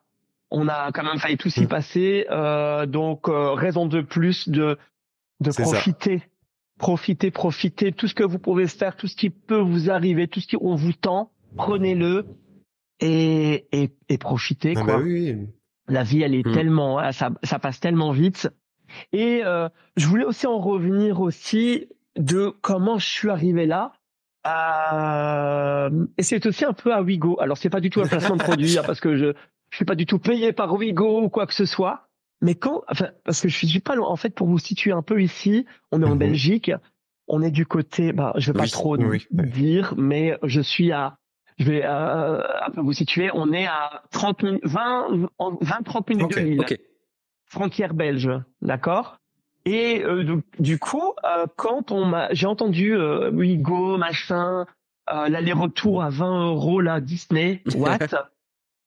[0.49, 1.67] on a quand même failli tout s'y mm.
[1.67, 2.27] passer.
[2.29, 4.77] Euh, donc euh, raison de plus de
[5.39, 6.21] de profiter,
[6.81, 7.91] profiter, profiter.
[7.91, 10.57] Tout ce que vous pouvez faire, tout ce qui peut vous arriver, tout ce qui
[10.59, 12.25] on vous tend, prenez-le
[12.99, 14.97] et et, et profitez ah quoi.
[14.97, 15.37] Bah oui.
[15.87, 16.53] La vie, elle est mm.
[16.53, 18.49] tellement, hein, ça ça passe tellement vite.
[19.13, 23.93] Et euh, je voulais aussi en revenir aussi de comment je suis arrivé là.
[24.47, 27.39] Euh, et c'est aussi un peu à Wigo.
[27.39, 29.33] Alors c'est pas du tout un placement de produit hein, parce que je
[29.69, 32.09] je suis pas du tout payé par Wigo ou quoi que ce soit.
[32.41, 34.07] Mais quand, enfin, parce que je suis pas loin.
[34.07, 36.17] En fait, pour vous situer un peu ici, on est en mhm.
[36.17, 36.71] Belgique.
[37.27, 41.17] On est du côté, bah, je vais pas trop dire, mais je suis à,
[41.59, 43.29] je vais euh, un peu vous situer.
[43.33, 46.65] On est à 30 minutes, 20, 20, 30 minutes de Lille.
[47.45, 48.29] Frontière belge,
[48.61, 49.17] d'accord?
[49.65, 54.65] Et euh, donc, du coup, euh, quand on m'a, j'ai entendu euh, Wigo, machin,
[55.11, 57.99] euh, l'aller-retour à 20 euros là, Disney, what?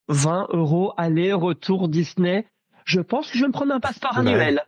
[0.08, 2.46] 20 euros aller-retour Disney.
[2.84, 4.62] Je pense que je vais me prendre un passeport annuel.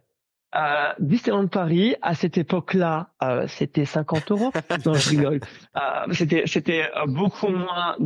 [0.55, 4.52] Euh, Disneyland Paris, à cette époque-là, euh, c'était 50 euros.
[4.87, 5.40] non, je rigole.
[5.76, 5.81] Euh,
[6.12, 7.96] c'était c'était beaucoup moins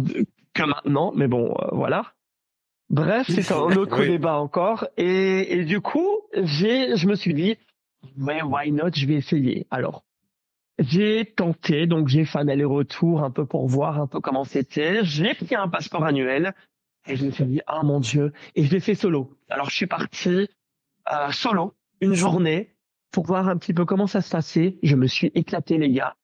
[0.52, 2.12] que maintenant, mais bon, euh, voilà.
[2.88, 4.88] Bref, c'est un autre débat encore.
[4.96, 7.56] Et, et du coup, j'ai, je me suis dit,
[8.18, 9.68] ouais, why not, je vais essayer.
[9.70, 10.02] Alors,
[10.80, 15.04] j'ai tenté, donc j'ai fait un aller-retour un peu pour voir un peu comment c'était.
[15.04, 16.52] J'ai pris un passeport annuel
[17.06, 19.36] et je me suis dit, ah mon dieu, et je l'ai fait solo.
[19.48, 20.48] Alors je suis parti
[21.12, 22.74] euh, solo une journée
[23.10, 24.78] pour voir un petit peu comment ça se passait.
[24.82, 26.16] Je me suis éclaté les gars.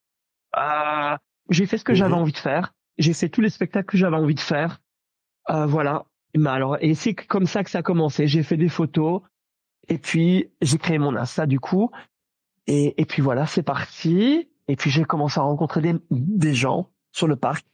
[0.56, 1.16] Euh,
[1.50, 2.20] j'ai fait ce que j'avais mhm.
[2.20, 2.74] envie de faire.
[2.98, 4.80] J'ai fait tous les spectacles que j'avais envie de faire.
[5.50, 6.06] Euh, voilà.
[6.34, 8.26] Mais alors, et c'est comme ça que ça a commencé.
[8.26, 9.22] J'ai fait des photos
[9.88, 11.90] et puis j'ai créé mon Insta du coup.
[12.66, 14.48] Et, et puis voilà, c'est parti.
[14.68, 17.66] Et puis j'ai commencé à rencontrer des, des gens sur le parc.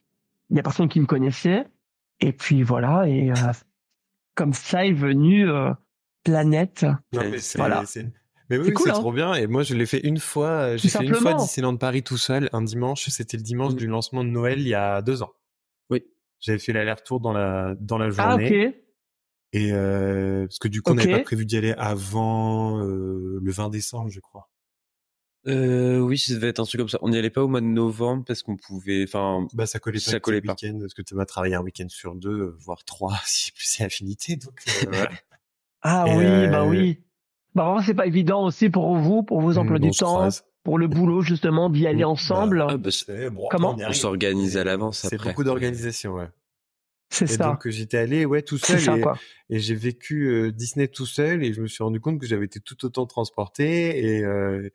[0.50, 1.66] Il y a personne qui me connaissait.
[2.22, 3.06] Et puis voilà.
[3.08, 3.52] Et euh,
[4.34, 5.72] comme ça est venu euh,
[6.24, 6.86] Planète.
[7.12, 7.84] mais voilà.
[8.50, 8.94] Mais oui, c'est hein.
[8.94, 9.34] trop bien.
[9.34, 10.48] Et moi, je l'ai fait une fois.
[10.48, 13.08] Euh, j'ai fait une fois Disneyland Paris tout seul, un dimanche.
[13.08, 13.76] C'était le dimanche mmh.
[13.76, 15.32] du lancement de Noël il y a deux ans.
[15.90, 16.04] Oui.
[16.40, 18.66] J'avais fait l'aller-retour dans la dans la ah, journée.
[18.66, 18.74] Ah, ok.
[19.54, 23.52] Et euh, parce que du coup, on n'avait pas prévu d'y aller avant euh, le
[23.52, 24.50] 20 décembre, je crois.
[25.48, 26.98] Euh, oui, ça devait être un truc comme ça.
[27.02, 29.98] On n'y allait pas au mois de novembre parce qu'on pouvait, enfin, bah ça collait
[29.98, 30.10] pas.
[30.10, 30.54] Ça collait pas.
[30.54, 34.36] Parce que tu m'as travaillé un week-end sur deux, voire trois, si plus c'est affinité.
[34.36, 35.06] Donc euh,
[35.82, 37.00] Ah oui, bah oui.
[37.54, 40.28] Bah c'est pas évident aussi pour vous, pour vos emplois mmh, du temps,
[40.64, 42.58] pour le boulot justement d'y aller mmh, ensemble.
[42.60, 42.90] Bah, ah, bah,
[43.50, 46.28] Comment on, s'organise à l'avance C'est beaucoup d'organisation, ouais.
[47.10, 47.48] C'est ça.
[47.48, 48.80] Donc j'étais allé ouais tout seul
[49.50, 52.46] et, j'ai vécu euh, Disney tout seul et je me suis rendu compte que j'avais
[52.46, 54.70] été tout autant transporté et, euh,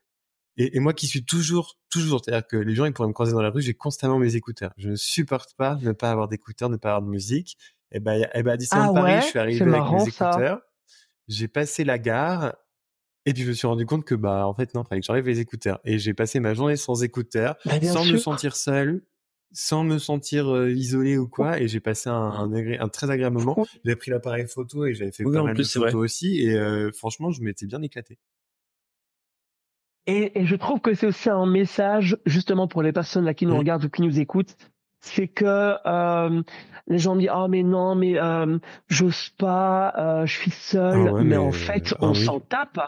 [0.58, 3.34] et, et moi qui suis toujours toujours c'est-à-dire que les gens ils pourraient me croiser
[3.34, 4.74] dans la rue j'ai constamment mes écouteurs.
[4.78, 7.58] Je ne supporte pas ne pas avoir d'écouteurs ne pas avoir de musique.
[7.92, 10.62] Et ben et ben à Disneyland ah Paris je suis arrivé avec mes écouteurs.
[11.28, 12.56] J'ai passé la gare
[13.26, 15.28] et puis je me suis rendu compte que bah en fait non fallait que j'enlève
[15.28, 15.80] les écouteurs.
[15.86, 19.04] Et j'ai passé ma journée sans écouteurs bah, sans me sentir seul
[19.54, 21.60] sans me sentir euh, isolé ou quoi.
[21.62, 23.66] Et j'ai passé un, un, un, très agréable moment.
[23.86, 26.42] j'ai pris l'appareil photo et j'avais fait pas mal de photos aussi.
[26.42, 28.20] Et euh, franchement je m'étais bien éclaté
[30.08, 33.46] et, et, je trouve que c'est aussi un message justement pour les personnes là qui
[33.46, 34.56] nous regardent ou qui nous écoutent
[35.00, 36.42] c'est que euh,
[36.88, 41.12] les gens me disent ah mais non mais euh, j'ose pas euh, je suis seul.
[41.16, 42.80] Ah mais, en fait ah on s'en tape.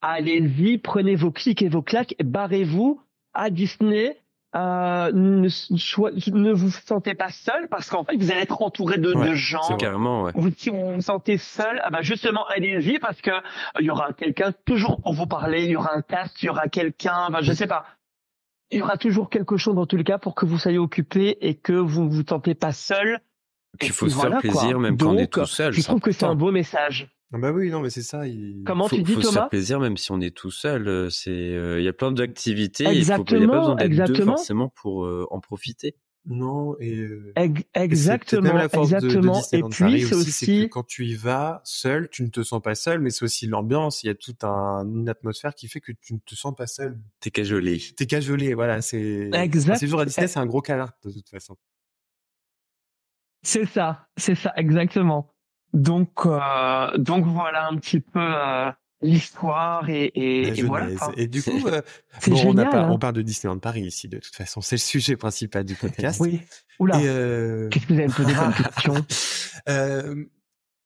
[0.00, 3.00] Allez-y prenez vos clics et vos claques et barrez-vous
[3.34, 4.16] à Disney
[4.54, 9.12] euh, ne, ne, vous sentez pas seul parce qu'en fait vous allez être entouré de,
[9.12, 10.32] de gens carrément ouais.
[10.34, 13.30] vous, si vous vous sentez seul ah bah justement allez-y parce que
[13.80, 16.48] il y aura quelqu'un toujours pour vous parler il y aura un cast il y
[16.50, 17.86] aura quelqu'un bah, je sais pas
[18.72, 21.36] il y aura toujours quelque chose dans tous les cas pour que vous soyez occupé
[21.40, 23.20] et que vous ne vous tentez pas seul.
[23.80, 25.72] il faut se faire plaisir même quand on est tout seul.
[25.72, 27.08] Je trouve que c'est un beau message.
[27.34, 28.24] Ah bah oui, non, mais c'est ça.
[28.66, 30.86] Comment tu dis, faut Thomas se faire plaisir même si on est tout seul.
[30.86, 32.86] Euh, c'est, euh, il y a plein d'activités.
[32.86, 33.40] Exactement.
[33.40, 35.96] Il n'y a pas besoin d'être deux forcément pour euh, en profiter.
[36.24, 37.08] Non, et
[37.74, 39.40] exactement, la force exactement.
[39.40, 42.62] De, et puis c'est aussi, que quand tu y vas seul, tu ne te sens
[42.62, 44.04] pas seul, mais c'est aussi l'ambiance.
[44.04, 46.68] Il y a toute un, une atmosphère qui fait que tu ne te sens pas
[46.68, 46.96] seul.
[47.18, 47.82] T'es cajolé.
[47.96, 48.82] T'es cajolé, voilà.
[48.82, 49.78] C'est exact.
[49.78, 51.56] C'est à Disney, c'est un gros câlin de toute façon.
[53.42, 55.34] C'est ça, c'est ça, exactement.
[55.72, 58.20] Donc, euh, donc voilà un petit peu.
[58.20, 58.70] Euh,
[59.02, 60.88] l'histoire et, et, et voilà.
[61.16, 61.82] Et du coup, euh,
[62.26, 62.90] bon, on, a pas, hein.
[62.90, 64.60] on parle de Disneyland Paris ici, de toute façon.
[64.60, 66.20] C'est le sujet principal du podcast.
[66.20, 66.40] oui.
[66.78, 66.98] Oula.
[67.00, 67.68] Euh...
[67.68, 68.94] Qu'est-ce que vous avez posé comme question?
[69.68, 70.24] Euh,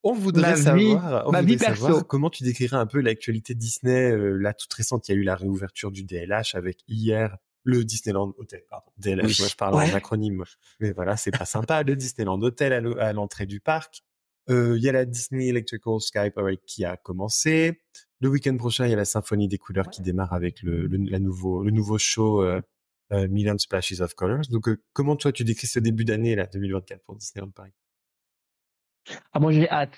[0.03, 4.53] On voudrait savoir, on voudrait savoir comment tu décrirais un peu l'actualité Disney, euh, là
[4.53, 5.09] toute récente.
[5.09, 8.62] Il y a eu la réouverture du DLH avec hier le Disneyland Hotel.
[8.70, 9.40] Pardon, DLH.
[9.40, 10.44] Moi, je parle en acronyme.
[10.81, 11.83] Mais voilà, c'est pas sympa.
[11.83, 14.03] Le Disneyland Hotel à l'entrée du parc.
[14.49, 17.81] Euh, il y a la Disney Electrical Sky Parade qui a commencé.
[18.21, 20.99] Le week-end prochain, il y a la Symphonie des couleurs qui démarre avec le, le,
[21.11, 22.63] la nouveau, le nouveau show euh,
[23.13, 24.47] euh, Million Splashes of Colors.
[24.51, 27.73] Donc, euh, comment toi tu décris ce début d'année là 2024 pour Disneyland Paris?
[29.33, 29.97] Ah moi j'ai hâte.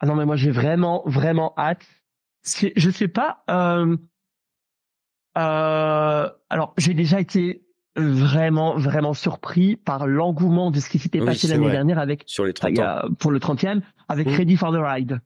[0.00, 1.84] Ah non mais moi j'ai vraiment vraiment hâte.
[2.44, 3.44] Je sais pas.
[3.50, 3.96] Euh,
[5.36, 7.67] euh, alors j'ai déjà été
[7.98, 12.52] vraiment vraiment surpris par l'engouement de ce qui s'était passé l'année dernière avec sur les
[12.52, 13.00] 30 ans.
[13.18, 14.30] pour le 30e avec mmh.
[14.30, 15.20] Ready for the Ride.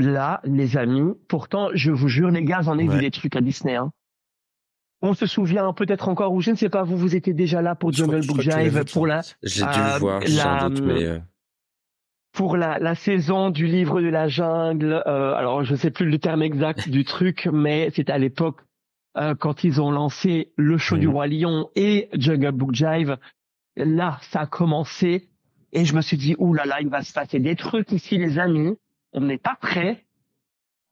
[0.00, 3.40] Là, les amis, pourtant, je vous jure, les gars, j'en ai vu des trucs à
[3.40, 3.74] Disney.
[3.76, 3.92] Hein.
[5.02, 7.74] On se souvient peut-être encore, ou je ne sais pas, vous, vous étiez déjà là
[7.74, 9.20] pour Jungle Book Jive, pour la...
[9.42, 11.04] J'ai dû le voir, la, doute, mais...
[11.04, 11.18] Euh,
[12.32, 16.18] pour la, la, saison du livre de la jungle, euh, alors je sais plus le
[16.18, 18.60] terme exact du truc, mais c'était à l'époque
[19.18, 21.12] euh, quand ils ont lancé le show du mhm.
[21.12, 23.16] roi lion et Jungle Book Jive.
[23.76, 25.28] Là, ça a commencé
[25.72, 28.18] et je me suis dit, ouh là là, il va se passer des trucs ici,
[28.18, 28.76] les amis.
[29.12, 30.04] On n'est pas prêts.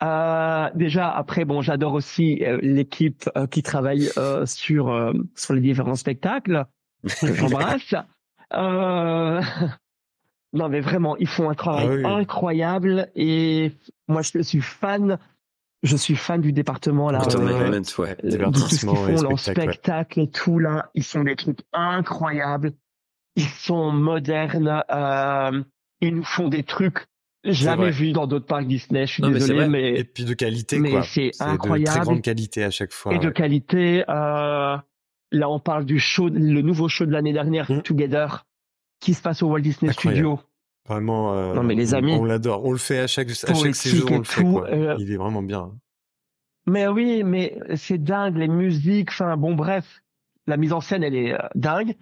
[0.03, 4.11] Euh, déjà après, bon, j'adore aussi euh, l'équipe qui travaille
[4.45, 6.67] sur sur les différents spectacles.
[7.05, 7.95] J'embrasse.
[10.57, 13.73] Non, mais vraiment, ils font un travail ah incroyable et
[14.09, 15.19] moi, je suis fan.
[15.83, 17.21] Je suis fan du département là.
[17.21, 17.85] Euh, ouais.
[17.85, 22.73] ce qu'ils font, leur spectacle et tout là, ils font des trucs incroyables.
[23.37, 24.83] Ils sont modernes.
[24.91, 25.63] Euh,
[26.01, 27.07] ils nous font des trucs
[27.45, 29.07] jamais vus dans d'autres parcs Disney.
[29.07, 31.91] Je suis désolé, mais, et puis de qualité mais C'est incroyable.
[31.91, 33.15] De très grande qualité à chaque fois.
[33.15, 34.05] Et de qualité.
[34.09, 34.77] Euh,
[35.33, 37.83] là, on parle du show, le nouveau show de l'année dernière, mmh.
[37.83, 38.47] Together
[39.01, 40.41] qui se passe au Walt Disney Studio.
[40.89, 42.65] Vraiment, euh, non, mais les amis, on, l'adore.
[42.65, 44.43] On le fait à chaque, à chaque séjour, on le fait.
[44.43, 44.69] Quoi.
[44.69, 45.73] Euh, Il est vraiment bien.
[46.67, 50.03] Mais oui, mais c'est dingue, les musiques, enfin bon, bref,
[50.47, 51.97] la mise en scène, elle est euh, dingue.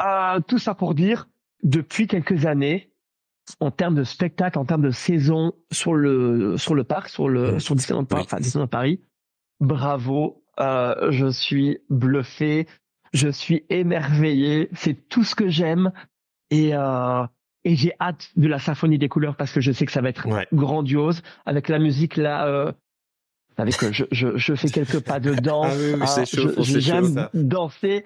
[0.00, 1.28] Euh, tout ça pour dire,
[1.62, 2.92] depuis quelques années,
[3.60, 7.58] en termes de spectacle, en termes de saison sur le sur le parc, sur le
[7.58, 9.00] sur Disneyland Paris, enfin Disneyland Paris,
[9.60, 12.66] bravo, euh, je suis bluffé,
[13.12, 15.92] je suis émerveillé, c'est tout ce que j'aime
[16.50, 17.24] et euh,
[17.68, 20.08] et j'ai hâte de la symphonie des couleurs parce que je sais que ça va
[20.08, 22.46] être grandiose avec la musique là.
[22.46, 22.72] Euh,
[23.58, 25.74] avec je, je, je fais quelques pas de danse.
[26.00, 28.04] ah oui, chaud, J'aime danser.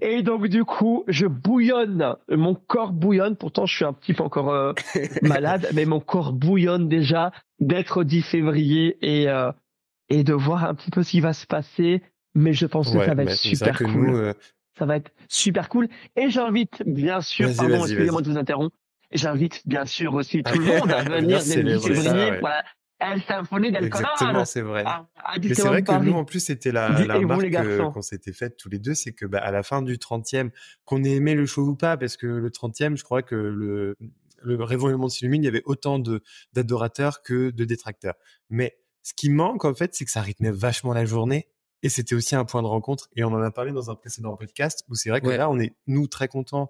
[0.00, 3.36] Et donc du coup, je bouillonne, mon corps bouillonne.
[3.36, 4.72] Pourtant, je suis un petit peu encore euh,
[5.22, 9.50] malade, mais mon corps bouillonne déjà d'être au 10 février et euh,
[10.10, 12.02] et de voir un petit peu ce qui va se passer
[12.34, 14.14] mais je pense que ça va être super cool.
[14.14, 14.32] Euh,
[14.78, 15.88] ça va être super cool.
[16.16, 18.76] Et j'invite, bien sûr, pardon, excusez-moi de vous interrompre,
[19.12, 21.40] j'invite bien sûr aussi tout le monde à venir
[22.40, 22.64] pour la
[23.02, 24.84] El Symphonie del Exactement, c'est vrai.
[25.42, 28.68] Mais c'est vrai que nous, en plus, c'était la, la marque qu'on s'était faite tous
[28.68, 30.50] les deux, c'est que bah, à la fin du 30e,
[30.84, 33.96] qu'on ait aimé le show ou pas, parce que le 30e, je crois que le,
[34.42, 36.00] le Réveillement de il y avait autant
[36.52, 38.14] d'adorateurs que de détracteurs.
[38.50, 41.48] Mais ce qui manque, en fait, c'est que ça rythmait vachement la journée
[41.82, 43.08] et c'était aussi un point de rencontre.
[43.16, 45.58] Et on en a parlé dans un précédent podcast où c'est vrai que là, on
[45.58, 46.68] est, nous, très contents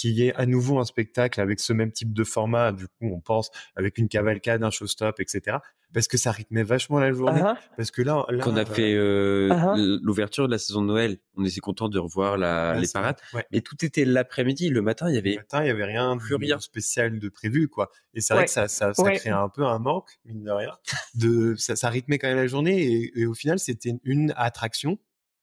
[0.00, 2.72] qu'il y ait à nouveau un spectacle avec ce même type de format.
[2.72, 5.58] Du coup, on pense avec une cavalcade, un showstop, etc
[5.92, 7.40] parce que ça rythmait vachement la journée.
[7.40, 7.56] Uh-huh.
[7.76, 9.98] Parce que là, là quand on a fait euh, uh-huh.
[10.02, 13.18] l'ouverture de la saison de Noël, on était content de revoir la, les parades.
[13.52, 15.30] Mais tout était l'après-midi, le matin, il y avait.
[15.30, 17.90] Le matin, il y avait rien, plus rien spécial de prévu, quoi.
[18.14, 20.76] Et c'est vrai que ça, ça, ça crée un peu un manque, mine de rien.
[21.14, 24.98] De, ça, ça rythmait quand même la journée et, et au final, c'était une attraction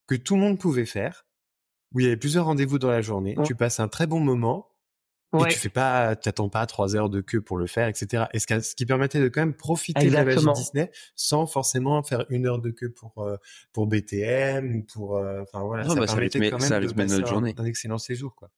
[0.08, 1.27] que tout le monde pouvait faire
[1.94, 3.36] où il y avait plusieurs rendez-vous dans la journée.
[3.46, 4.70] Tu passes un très bon moment
[5.34, 5.50] Ouais.
[5.50, 8.26] Et tu fais pas, t'attends pas trois heures de queue pour le faire, etc.
[8.34, 12.02] Et ce, ce qui permettait de quand même profiter de la magie Disney sans forcément
[12.02, 13.36] faire une heure de queue pour euh,
[13.74, 17.28] pour BTM ou pour, euh, enfin voilà, ça bah, permettait quand même de passer notre
[17.28, 17.54] journée.
[17.58, 18.50] Un, excellent séjour, quoi.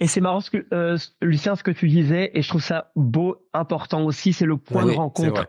[0.00, 2.90] Et c'est marrant ce que euh, Lucien, ce que tu disais, et je trouve ça
[2.96, 5.46] beau, important aussi, c'est le point de rencontre.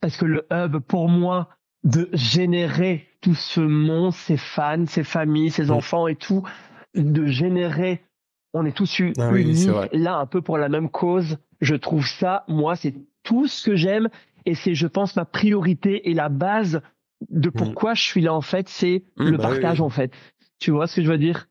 [0.00, 1.50] Parce que le hub, pour moi,
[1.84, 5.70] de générer tout ce monde, ses fans, ses familles, ses mmh.
[5.72, 6.42] enfants et tout,
[6.94, 8.02] de générer
[8.54, 9.12] on est tous unis
[9.68, 11.38] ah là un peu pour la même cause.
[11.60, 14.08] Je trouve ça, moi, c'est tout ce que j'aime
[14.44, 16.82] et c'est, je pense, ma priorité et la base
[17.30, 17.52] de mm.
[17.52, 20.12] pourquoi je suis là en fait, c'est mm, le bah partage en fait.
[20.58, 21.48] Tu vois ce que je veux dire?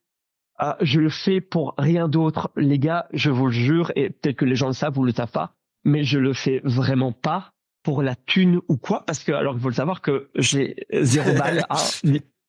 [0.57, 3.07] Ah, Je le fais pour rien d'autre, les gars.
[3.13, 5.55] Je vous le jure et peut-être que les gens le savent ou le savent pas,
[5.83, 9.61] mais je le fais vraiment pas pour la thune ou quoi Parce que alors il
[9.61, 11.65] faut le savoir que j'ai zéro balle.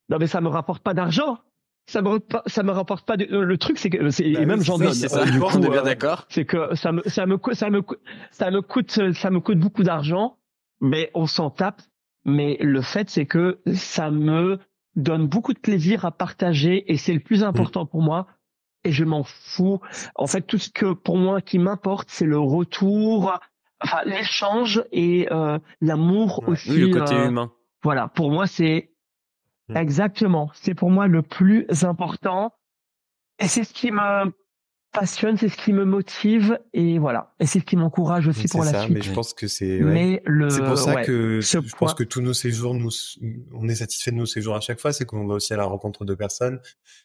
[0.08, 1.38] non mais ça me rapporte pas d'argent.
[1.86, 4.94] Ça me ça me rapporte pas le truc c'est que et bah même j'en donne
[4.94, 6.26] c'est ça, du coup, on est bien d'accord.
[6.28, 7.82] c'est que ça me ça me ça me
[8.30, 10.38] ça me coûte ça me coûte beaucoup d'argent
[10.80, 11.82] mais on s'en tape.
[12.24, 14.60] Mais le fait c'est que ça me
[14.94, 18.28] donne beaucoup de plaisir à partager et c'est le plus important pour moi
[18.84, 19.80] et je m'en fous.
[20.14, 23.40] En fait tout ce que pour moi qui m'importe c'est le retour
[23.82, 28.92] enfin l'échange et euh, l'amour aussi oui, le côté euh, humain voilà pour moi c'est
[29.68, 29.76] Mm.
[29.76, 30.50] Exactement.
[30.54, 32.52] C'est pour moi le plus important.
[33.38, 34.32] Et c'est ce qui me,
[34.92, 37.34] passionne, c'est ce qui me motive et voilà.
[37.40, 38.94] Et c'est ce qui m'encourage aussi pour la suite.
[38.94, 39.80] Mais je pense que c'est.
[39.80, 40.50] Mais le.
[40.50, 42.90] C'est pour ça que je pense que tous nos séjours, nous,
[43.52, 44.92] on est satisfait de nos séjours à chaque fois.
[44.92, 46.60] C'est qu'on va aussi à la rencontre de personnes.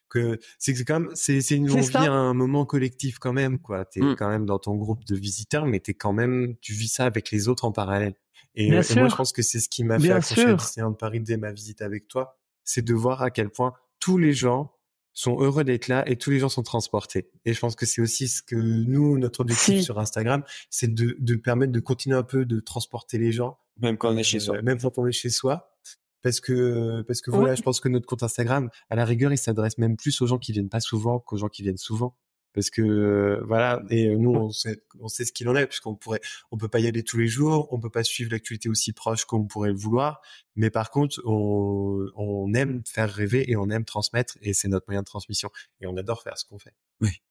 [0.10, 3.86] Que c'est que quand même, c'est c'est une envie, un moment collectif quand même quoi.
[3.86, 4.16] T'es mm.
[4.16, 7.32] quand même dans ton groupe de visiteurs, mais t'es quand même, tu vis ça avec
[7.32, 8.14] les autres en parallèle.
[8.56, 11.20] Et, euh, moi, je pense que c'est ce qui m'a fait accrocher à Disneyland Paris
[11.20, 14.77] dès ma visite avec toi, c'est de voir à quel point tous les gens
[15.18, 17.28] sont heureux d'être là et tous les gens sont transportés.
[17.44, 21.18] Et je pense que c'est aussi ce que nous, notre objectif sur Instagram, c'est de,
[21.18, 23.58] de permettre de continuer un peu de transporter les gens.
[23.82, 24.58] Même quand on est chez soi.
[24.58, 25.76] Euh, même quand on est chez soi.
[26.22, 29.38] Parce que, parce que voilà, je pense que notre compte Instagram, à la rigueur, il
[29.38, 32.16] s'adresse même plus aux gens qui viennent pas souvent qu'aux gens qui viennent souvent
[32.58, 35.94] parce que euh, voilà et nous on sait, on sait ce qu'il en est puisqu'on
[35.94, 38.94] pourrait on peut pas y aller tous les jours on peut pas suivre l'actualité aussi
[38.94, 40.22] proche qu'on pourrait le vouloir
[40.56, 44.88] mais par contre on, on aime faire rêver et on aime transmettre et c'est notre
[44.88, 46.74] moyen de transmission et on adore faire ce qu'on fait.
[47.00, 47.22] Oui.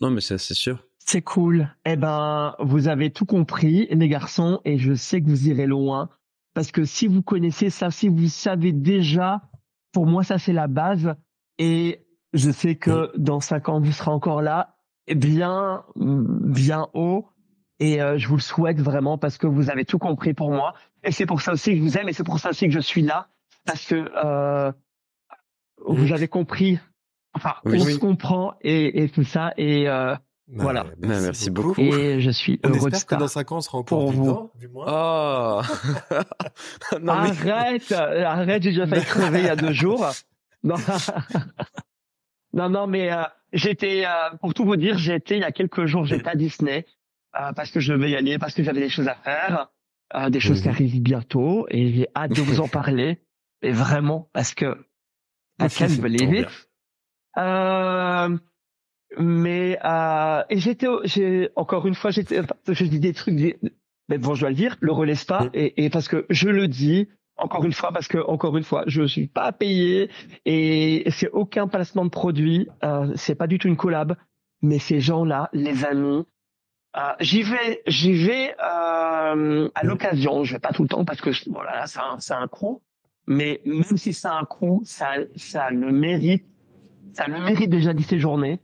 [0.00, 0.82] Non mais c'est sûr.
[0.98, 1.68] C'est cool.
[1.84, 6.08] Eh ben vous avez tout compris les garçons et je sais que vous irez loin.
[6.54, 9.42] Parce que si vous connaissez ça si vous savez déjà
[9.92, 11.14] pour moi ça c'est la base.
[11.58, 12.05] Et
[12.36, 14.76] je sais que dans cinq ans, vous serez encore là,
[15.14, 17.26] bien, bien haut.
[17.78, 20.74] Et euh, je vous le souhaite vraiment parce que vous avez tout compris pour moi.
[21.04, 22.72] Et c'est pour ça aussi que je vous aime et c'est pour ça aussi que
[22.72, 23.28] je suis là.
[23.66, 24.72] Parce que euh,
[25.86, 26.78] vous avez compris,
[27.34, 29.52] enfin, on se comprend et, et, tout ça.
[29.58, 30.14] Et euh,
[30.48, 30.86] bah, voilà.
[30.98, 31.80] Merci, merci beaucoup.
[31.80, 34.50] Et je suis on heureux espère que dans 5 ans, on sera encore pour vivant,
[34.54, 34.60] vous.
[34.60, 34.86] du moins.
[34.88, 35.60] Oh
[37.02, 40.06] non, Arrête, arrête, j'ai déjà failli crever il y a deux jours.
[40.64, 40.74] Non.
[42.56, 45.84] Non, non, mais euh, j'étais, euh, pour tout vous dire, j'étais il y a quelques
[45.84, 46.86] jours, j'étais à Disney
[47.38, 49.68] euh, parce que je devais y aller, parce que j'avais des choses à faire,
[50.30, 53.20] des choses qui arrivent bientôt, et j'ai hâte de vous en parler.
[53.62, 54.86] Et vraiment, parce que
[55.60, 56.48] I can't believe it.
[59.18, 59.78] mais
[60.48, 63.34] et j'étais, j'ai encore une fois, j'étais, je dis des trucs,
[64.08, 66.68] mais bon, je dois le dire, le relève pas, et, et parce que je le
[66.68, 70.10] dis, encore une fois, parce que encore une fois, je suis pas payé
[70.44, 74.16] et c'est aucun placement de produit, euh, c'est pas du tout une collab,
[74.62, 76.24] mais ces gens-là, les amis,
[76.96, 80.44] euh, j'y vais, j'y vais euh, à l'occasion.
[80.44, 82.80] Je vais pas tout le temps parce que voilà, c'est un, c'est un coup.
[83.26, 86.44] Mais même si c'est un coup, ça, ça le mérite.
[87.12, 88.60] Ça le mérite déjà d'y séjourner.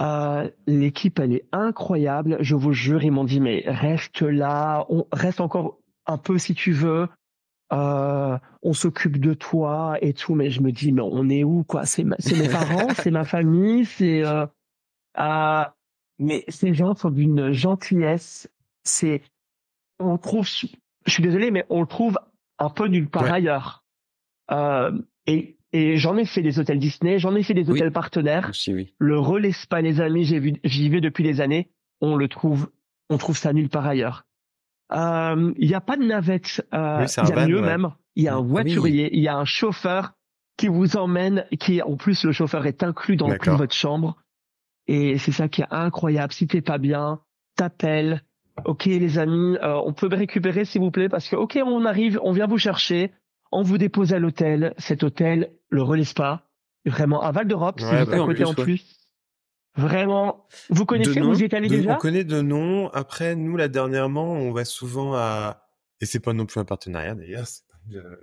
[0.00, 2.38] Euh, l'équipe, elle est incroyable.
[2.40, 6.54] Je vous jure, ils m'ont dit mais reste là, on reste encore un peu si
[6.54, 7.08] tu veux
[7.72, 11.64] euh, on s'occupe de toi et tout, mais je me dis, mais on est où
[11.64, 11.86] quoi?
[11.86, 12.16] C'est mes
[12.50, 14.46] parents, c'est ma famille, c'est euh,
[15.18, 15.64] euh,
[16.18, 18.50] mais ces gens sont d'une gentillesse.
[18.84, 19.22] C'est,
[19.98, 22.18] on trouve, je suis désolé, mais on le trouve
[22.58, 23.84] un peu nulle part ailleurs.
[24.50, 24.92] Euh,
[25.26, 28.50] et et j'en ai fait des hôtels Disney, j'en ai fait des hôtels partenaires.
[28.98, 31.70] Le relais pas les amis, j'ai vu, j'y vais depuis des années.
[32.00, 32.70] On le trouve,
[33.08, 34.26] on trouve ça nulle part ailleurs.
[34.92, 36.66] Euh, il n'y a pas de navette.
[36.74, 37.90] Euh, il y a mieux même.
[38.16, 40.14] Il y a un ah voiturier, il y a un chauffeur
[40.56, 43.74] qui vous emmène, qui en plus le chauffeur est inclus dans le prix de votre
[43.74, 44.16] chambre.
[44.88, 46.32] Et c'est ça qui est incroyable.
[46.32, 47.20] Si t'es pas bien,
[47.56, 48.22] t'appelles.
[48.64, 52.20] Ok les amis, euh, on peut récupérer s'il vous plaît parce que ok on arrive,
[52.22, 53.10] on vient vous chercher,
[53.52, 54.74] on vous dépose à l'hôtel.
[54.76, 56.42] Cet hôtel, le relais pas
[56.84, 58.99] vraiment à Val d'Europe, c'est à bah, côté en plus.
[59.76, 60.46] Vraiment.
[60.68, 62.88] Vous connaissez, vous y êtes allé déjà On connaît de nom.
[62.90, 65.66] Après, nous, là, dernièrement, on va souvent à...
[66.00, 67.46] Et c'est pas non plus un partenariat, d'ailleurs.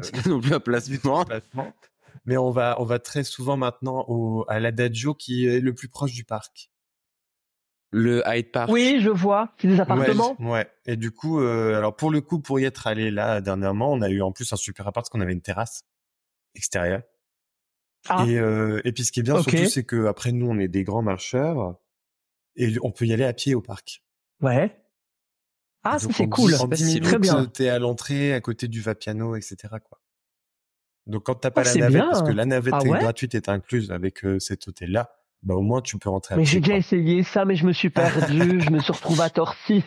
[0.01, 1.25] C'est pas non plus un placement.
[2.25, 5.87] Mais on va, on va très souvent maintenant au, à l'Adagio, qui est le plus
[5.87, 6.71] proche du parc.
[7.91, 8.69] Le Hyde Park.
[8.69, 9.53] Oui, je vois.
[9.61, 10.35] C'est des appartements.
[10.39, 13.91] Ouais, Et du coup, euh, alors pour le coup, pour y être allé là dernièrement,
[13.93, 15.85] on a eu en plus un super appart parce qu'on avait une terrasse
[16.53, 17.03] extérieure.
[18.09, 18.25] Ah.
[18.27, 20.67] Et, euh, et puis ce qui est bien surtout, c'est que après nous, on est
[20.67, 21.75] des grands marcheurs
[22.55, 24.03] et on peut y aller à pied au parc.
[24.41, 24.75] Ouais.
[25.83, 26.53] Ah, c'est cool.
[26.75, 27.45] C'est très bien.
[27.45, 29.75] T'es à l'entrée, à côté du Vapiano, etc.
[29.83, 29.99] Quoi.
[31.05, 33.47] Donc quand t'as pas oh, la navette, parce que la navette ah est gratuite est
[33.47, 35.09] incluse avec euh, cet hôtel-là,
[35.41, 37.71] bah au moins tu peux rentrer à Mais j'ai déjà essayé ça, mais je me
[37.71, 39.83] suis perdu, je me suis retrouvé à Torcy.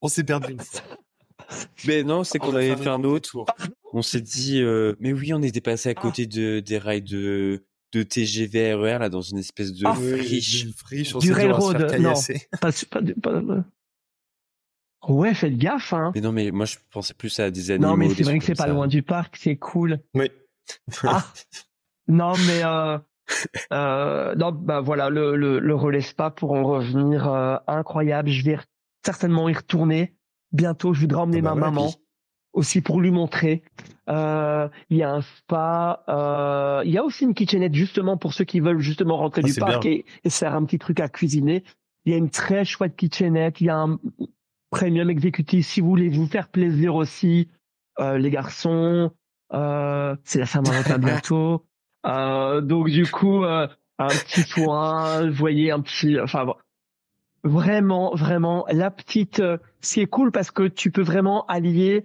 [0.00, 0.82] On s'est perdu une fois.
[1.86, 3.44] Mais non, c'est qu'on avait fait un autre.
[3.92, 6.00] On s'est dit, euh, mais oui, on était passé à ah.
[6.00, 10.70] côté de des rails de de TGV RER là dans une espèce de ah, friche.
[10.76, 12.14] friche du railroad, non.
[12.60, 13.42] Pas, pas, pas,
[15.08, 16.12] Ouais, faites gaffe, hein.
[16.14, 17.88] Mais non, mais moi je pensais plus à des animaux.
[17.88, 20.00] Non, mais c'est vrai que c'est pas loin du parc, c'est cool.
[20.14, 20.30] Oui.
[21.04, 21.24] ah.
[22.08, 22.98] Non, mais euh,
[23.72, 28.30] euh, non, bah voilà, le, le, le relais spa pour en revenir euh, incroyable.
[28.30, 28.58] Je vais
[29.06, 30.16] certainement y retourner
[30.50, 30.92] bientôt.
[30.92, 31.92] Je voudrais emmener ah bah ma maman.
[32.52, 33.62] Aussi pour lui montrer.
[34.08, 36.02] Euh, il y a un spa.
[36.08, 39.48] Euh, il y a aussi une kitchenette justement pour ceux qui veulent justement rentrer ah,
[39.48, 41.64] du parc et, et, faire un petit truc à cuisiner.
[42.04, 43.60] Il y a une très chouette kitchenette.
[43.60, 43.98] Il y a un
[44.70, 47.48] premium exécutif si vous voulez vous faire plaisir aussi,
[48.00, 49.10] euh, les garçons.
[49.52, 51.66] Euh, c'est la Saint-Valentin bientôt.
[52.06, 56.54] Euh, donc du coup, euh, un petit foin, vous voyez un petit, enfin bon,
[57.44, 59.40] vraiment, vraiment la petite.
[59.40, 62.04] Euh, ce qui est cool parce que tu peux vraiment allier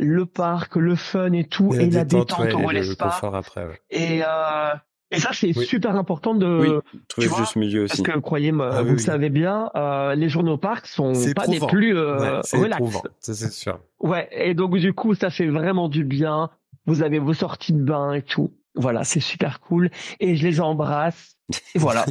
[0.00, 3.66] le parc, le fun et tout, et, la détente, le, confort après.
[3.66, 3.80] Ouais.
[3.90, 4.74] Et euh,
[5.12, 8.02] et ça, c'est super important de oui, trouver juste milieu aussi.
[8.02, 11.96] Parce que croyez-moi, ah vous le savez bien, euh, les journaux parcs sont pas plus
[11.96, 12.82] euh, relax.
[13.18, 13.80] C'est sûr.
[13.98, 16.50] Ouais, et donc du coup, ça fait vraiment du bien.
[16.86, 18.52] Vous avez vos sorties de bain et tout.
[18.76, 19.90] Voilà, c'est super cool.
[20.20, 21.36] Et je les embrasse.
[21.74, 22.06] Et voilà.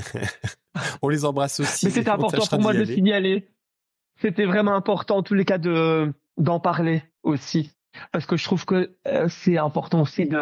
[1.01, 1.85] On les embrasse aussi.
[1.85, 3.47] Mais c'était important pour moi de signaler.
[4.21, 7.71] C'était vraiment important en tous les cas de d'en parler aussi,
[8.11, 10.39] parce que je trouve que euh, c'est important aussi de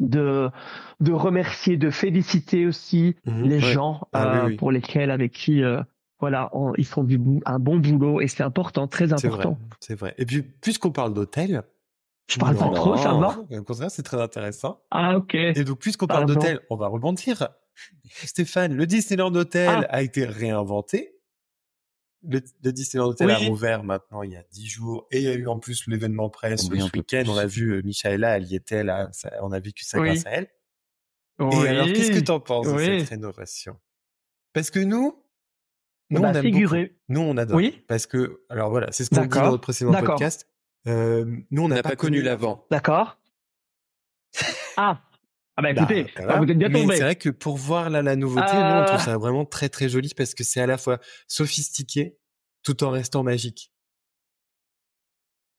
[0.00, 0.50] de
[1.00, 3.42] de remercier, de féliciter aussi mhm.
[3.44, 5.82] les gens ah euh, pour lesquels, avec qui, euh,
[6.20, 9.58] voilà, ils font du un bon boulot et c'est important, très important.
[9.80, 10.14] C'est vrai.
[10.18, 11.62] Et puis, puisqu'on parle d'hôtel,
[12.28, 13.38] je parle pas trop, ça va.
[13.50, 14.80] Au contraire, c'est très intéressant.
[14.90, 15.34] Ah ok.
[15.34, 17.48] Et donc, puisqu'on parle d'hôtel, on va rebondir.
[18.10, 19.96] Stéphane, le Disneyland Hotel ah.
[19.96, 21.17] a été réinventé
[22.28, 25.28] le, le Disneyland Hotel a rouvert maintenant il y a dix jours et il y
[25.28, 27.24] a eu en plus l'événement presse ce week-end.
[27.26, 29.10] On a vu euh, Michaela, elle y était là.
[29.42, 30.48] on a vécu ça grâce à elle.
[31.40, 33.78] Et alors, qu'est-ce que tu en penses de cette rénovation?
[34.52, 35.22] Parce que nous,
[36.10, 36.42] nous, bah, on a
[37.08, 37.56] Nous, on adore.
[37.56, 37.84] Oui.
[37.86, 40.48] Parce que, alors voilà, c'est ce qu'on dit dans notre précédent podcast.
[40.86, 42.66] Euh, nous, on n'a pas, connu l'avant.
[42.70, 43.18] D'accord.
[44.76, 45.02] ah.
[45.58, 46.94] Ah bah écoutez, bah, vous êtes bien tombé.
[46.94, 49.04] C'est vrai que pour voir là la nouveauté, nous on trouve euh.
[49.04, 52.16] ça vraiment très très joli parce que c'est à la fois sophistiqué
[52.62, 53.72] tout en restant magique.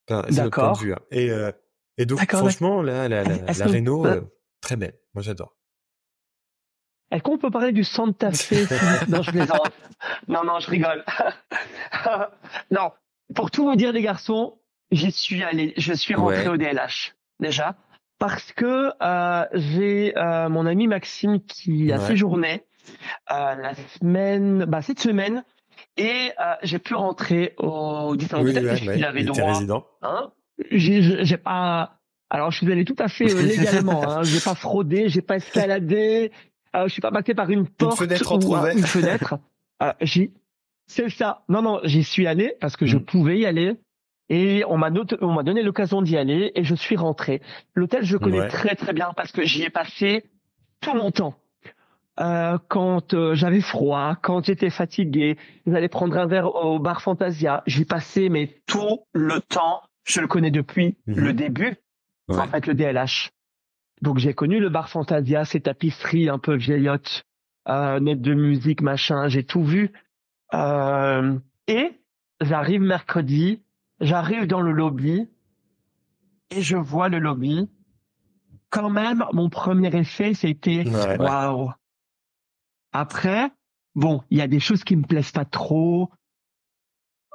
[0.08, 0.94] Enfin, c'est point de vue.
[0.94, 1.00] Hein.
[1.10, 1.52] Et, euh,
[1.98, 4.22] et donc franchement là, la, la, la Renault, euh,
[4.62, 4.98] très belle.
[5.12, 5.54] Moi j'adore.
[7.10, 8.54] Est-ce qu'on peut parler du Santa Fe
[9.10, 9.70] Non, je plaisante.
[10.28, 11.04] Non, non, je rigole.
[12.70, 12.90] non,
[13.34, 14.58] pour tout vous dire, les garçons,
[14.90, 17.76] j'y suis allé, je suis rentré au DLH déjà
[18.20, 22.62] parce que euh, j'ai euh, mon ami Maxime qui a séjourné
[23.32, 25.42] euh, la semaine, bah, cette semaine,
[25.96, 29.60] et euh, j'ai pu rentrer au Disneyland oui, ouais, avait droit.
[30.02, 30.30] Hein
[30.70, 31.96] j'ai pas.
[32.28, 34.08] Alors je suis allé tout à fait euh, légalement.
[34.08, 36.30] hein, j'ai pas fraudé, j'ai pas escaladé.
[36.76, 39.38] Euh, je suis pas passé par une porte une fenêtre ou une fenêtre.
[40.02, 40.30] j'y,
[40.86, 41.42] c'est ça.
[41.48, 43.04] Non non, j'y suis allé parce que je mm.
[43.04, 43.76] pouvais y aller.
[44.30, 47.42] Et on m'a on m'a donné l'occasion d'y aller et je suis rentré.
[47.74, 50.24] L'hôtel, je connais très très bien parce que j'y ai passé
[50.80, 51.34] tout mon temps.
[52.20, 57.64] Euh, quand euh, j'avais froid, quand j'étais fatigué, j'allais prendre un verre au bar Fantasia.
[57.66, 59.82] J'y passais mais tout le temps.
[60.04, 61.16] Je le connais depuis mhm.
[61.16, 61.76] le début.
[62.28, 63.32] En fait, le DLH.
[64.02, 67.24] Donc j'ai connu le bar Fantasia, ces tapisseries un peu vieillottes,
[67.68, 69.26] euh, net de musique, machin.
[69.28, 69.90] J'ai tout vu.
[70.54, 71.90] Euh, et
[72.40, 73.62] j'arrive mercredi
[74.00, 75.28] J'arrive dans le lobby
[76.50, 77.68] et je vois le lobby.
[78.70, 80.84] Quand même, mon premier effet, c'était
[81.18, 81.70] waouh.
[82.92, 83.50] Après,
[83.94, 86.10] bon, il y a des choses qui me plaisent pas trop.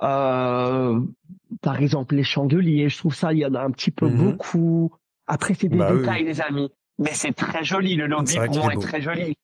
[0.02, 1.00] Euh,
[1.62, 4.18] par exemple, les chandeliers, je trouve ça, il y en a un petit peu mm-hmm.
[4.18, 4.92] beaucoup.
[5.28, 6.72] Après, c'est des bah détails, les amis.
[6.98, 9.36] Mais c'est très joli, le lobby pour moi est, très joli.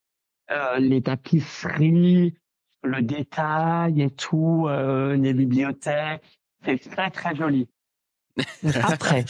[0.50, 2.34] Euh, les tapisseries,
[2.82, 6.41] le détail et tout, euh, les bibliothèques.
[6.64, 7.68] C'est très très joli.
[8.82, 9.24] Après,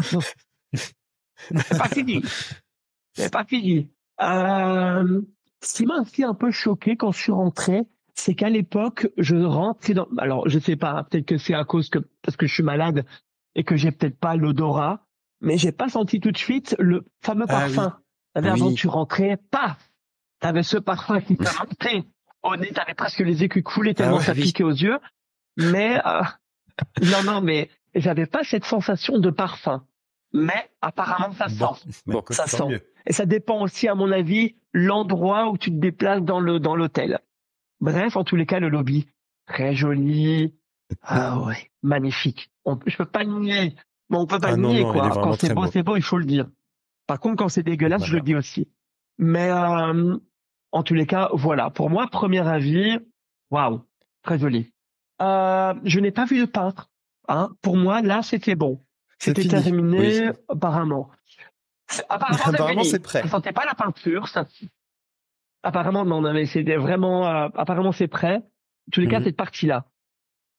[0.00, 2.22] c'est pas fini.
[3.14, 3.90] C'est pas fini.
[4.20, 5.20] Euh,
[5.62, 7.82] ce qui m'a aussi un peu choqué quand je suis rentré,
[8.14, 10.08] c'est qu'à l'époque, je rentrais dans.
[10.18, 13.04] Alors, je sais pas, peut-être que c'est à cause que parce que je suis malade
[13.54, 15.06] et que j'ai peut-être pas l'odorat,
[15.40, 17.98] mais j'ai pas senti tout de suite le fameux ah parfum.
[18.34, 19.90] Ah, Avant, tu rentrais, paf,
[20.40, 22.04] t'avais ce parfum qui t'a monté
[22.42, 24.98] au nez, t'avais presque les écus coulés tellement ah ça piquait aux yeux.
[25.56, 26.22] Mais euh,
[27.02, 29.84] non, non, mais j'avais pas cette sensation de parfum.
[30.32, 31.94] Mais apparemment, ça sent.
[32.30, 32.82] ça sent.
[33.06, 36.74] Et ça dépend aussi, à mon avis, l'endroit où tu te déplaces dans le dans
[36.74, 37.20] l'hôtel.
[37.80, 39.06] Bref, en tous les cas, le lobby
[39.46, 40.54] très joli.
[41.02, 42.50] Ah ouais, magnifique.
[42.64, 43.74] On, je peux pas nier.
[44.10, 45.10] Mais on peut pas ah nier quoi.
[45.10, 46.46] Quand c'est beau, c'est beau, il faut le dire.
[47.06, 48.68] Par contre, quand c'est dégueulasse, je le dis aussi.
[49.18, 50.16] Mais euh,
[50.72, 51.70] en tous les cas, voilà.
[51.70, 52.98] Pour moi, premier avis,
[53.50, 53.82] waouh,
[54.22, 54.72] très joli.
[55.22, 56.90] Euh, je n'ai pas vu de peintre.
[57.28, 57.50] Hein.
[57.62, 58.84] Pour moi, là, c'était bon.
[59.18, 61.10] C'était terminé, apparemment.
[62.08, 63.22] Apparemment, c'est prêt.
[63.22, 64.28] Ça sentait pas la peinture.
[64.28, 64.46] Ça...
[65.62, 67.26] Apparemment, non, c'était vraiment.
[67.26, 68.36] Euh, apparemment, c'est prêt.
[68.36, 69.26] En tous les cas, mhm.
[69.26, 69.86] cette partie-là.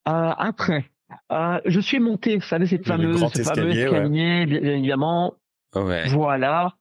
[0.07, 0.89] Euh, après,
[1.31, 5.35] Euh, je suis monté, vous savez, cette fameuse, ce fameux escalier, bien évidemment.
[5.75, 6.07] Ouais.
[6.07, 6.75] Voilà.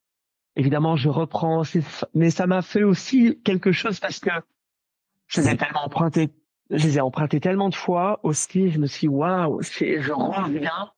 [0.56, 1.62] Évidemment, je reprends,
[2.14, 4.30] mais ça m'a fait aussi quelque chose parce que
[5.26, 6.30] je les ai tellement empruntés,
[6.70, 10.90] je les ai empruntés tellement de fois aussi, je me suis dit, waouh, je reviens.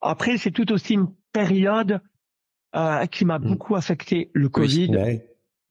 [0.00, 2.00] Après, c'est tout aussi une période
[2.74, 3.48] euh, qui m'a mm.
[3.48, 5.20] beaucoup affecté, le Covid.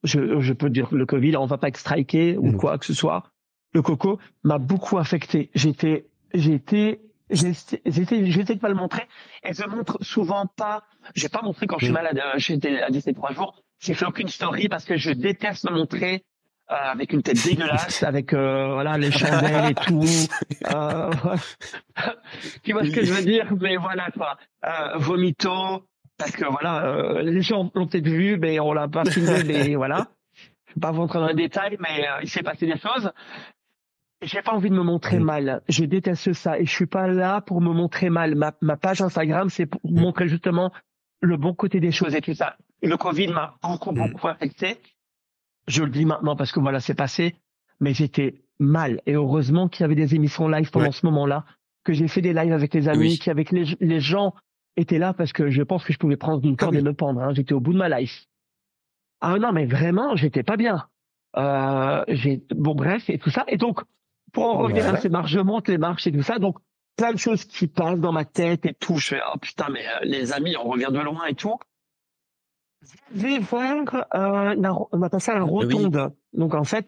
[0.03, 2.57] Je, je peux dire le Covid, on va pas extraquer ou mm.
[2.57, 3.31] quoi que ce soit.
[3.73, 5.51] Le coco m'a beaucoup affecté.
[5.53, 9.03] J'étais, j'étais, j'étais, j'étais de pas le montrer.
[9.43, 10.83] Et je montre souvent pas.
[11.15, 11.95] J'ai pas montré quand je suis mm.
[11.95, 12.19] malade.
[12.19, 13.63] Euh, j'étais à ces trois jours.
[13.79, 16.25] J'ai fait aucune story parce que je déteste me montrer
[16.71, 20.03] euh, avec une tête dégueulasse, avec euh, voilà les chandelles et tout.
[20.71, 21.09] Euh,
[22.63, 23.47] tu vois ce que je veux dire?
[23.59, 24.37] Mais voilà quoi.
[24.65, 29.05] Euh, vomito, parce que voilà, euh, les gens l'ont peut-être vu, mais on l'a pas
[29.05, 30.07] filmé, mais voilà.
[30.67, 33.11] Je vais pas vous rentrer dans les détails, mais euh, il s'est passé des choses.
[34.21, 35.61] J'ai pas envie de me montrer mal.
[35.69, 38.35] Je déteste ça et je suis pas là pour me montrer mal.
[38.35, 40.71] Ma, ma page Instagram, c'est pour montrer justement
[41.21, 42.57] le bon côté des choses et tout ça.
[42.81, 43.95] le Covid m'a beaucoup, mm.
[43.95, 44.77] beaucoup affecté.
[45.67, 47.35] Je le dis maintenant parce que voilà, c'est passé,
[47.79, 49.01] mais j'étais mal.
[49.05, 51.45] Et heureusement qu'il y avait des émissions live pendant ce moment-là,
[51.83, 54.33] que j'ai fait des lives avec les amis, qu'avec les, les gens
[54.75, 56.93] était là parce que je pense que je pouvais prendre une corde ah et me
[56.93, 57.21] pendre.
[57.21, 57.33] Hein.
[57.33, 58.25] J'étais au bout de ma life.
[59.21, 60.87] Ah non, mais vraiment, j'étais pas bien.
[61.37, 63.43] Euh, j'ai bon bref et tout ça.
[63.47, 63.81] Et donc,
[64.31, 66.39] pour en revenir à ces marches, je monte les marches et tout ça.
[66.39, 66.57] Donc,
[66.95, 68.97] plein de choses qui passent dans ma tête et tout.
[68.97, 71.57] Je fais oh putain, mais euh, les amis, on revient de loin et tout.
[72.81, 74.55] Je vais voir, euh,
[74.91, 76.13] on va passer à la rotonde.
[76.33, 76.87] Donc en fait,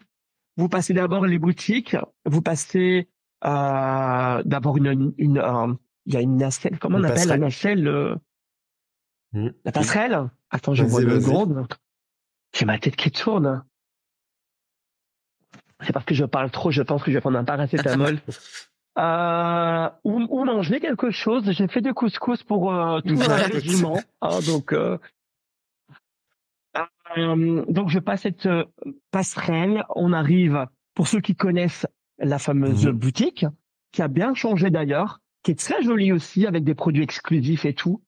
[0.56, 3.08] vous passez d'abord les boutiques, vous passez
[3.44, 5.74] euh, d'abord une, une, euh,
[6.06, 8.14] il y a une nacelle, comment on appelle la nacelle euh,
[9.32, 9.48] mmh.
[9.64, 10.30] La passerelle?
[10.50, 11.66] Attends, je vois le grande.
[12.54, 13.64] J'ai ma tête qui tourne.
[15.80, 18.20] C'est parce que je parle trop, je pense que je vais prendre un paracétamol.
[18.98, 21.50] euh, ou, ou manger quelque chose.
[21.50, 23.98] J'ai fait du couscous pour euh, tout le régiment.
[24.20, 24.74] Ah, donc,
[27.18, 28.64] euh, donc je passe cette euh,
[29.10, 29.84] passerelle.
[29.94, 31.86] On arrive, pour ceux qui connaissent
[32.18, 33.46] la fameuse mmh boutique,
[33.92, 37.74] qui a bien changé d'ailleurs qui est très jolie aussi avec des produits exclusifs et
[37.74, 38.02] tout.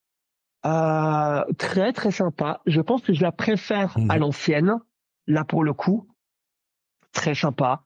[0.66, 2.60] Euh, très très sympa.
[2.66, 4.78] Je pense que je la préfère à l'ancienne.
[5.26, 6.08] Là pour le coup,
[7.12, 7.84] très sympa.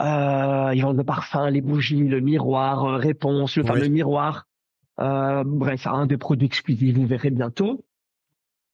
[0.00, 4.46] Euh, ils vendent le parfum, les bougies, le miroir, euh, réponse, le fameux miroir.
[5.00, 7.84] Euh, bref, un des produits exclusifs, vous verrez bientôt.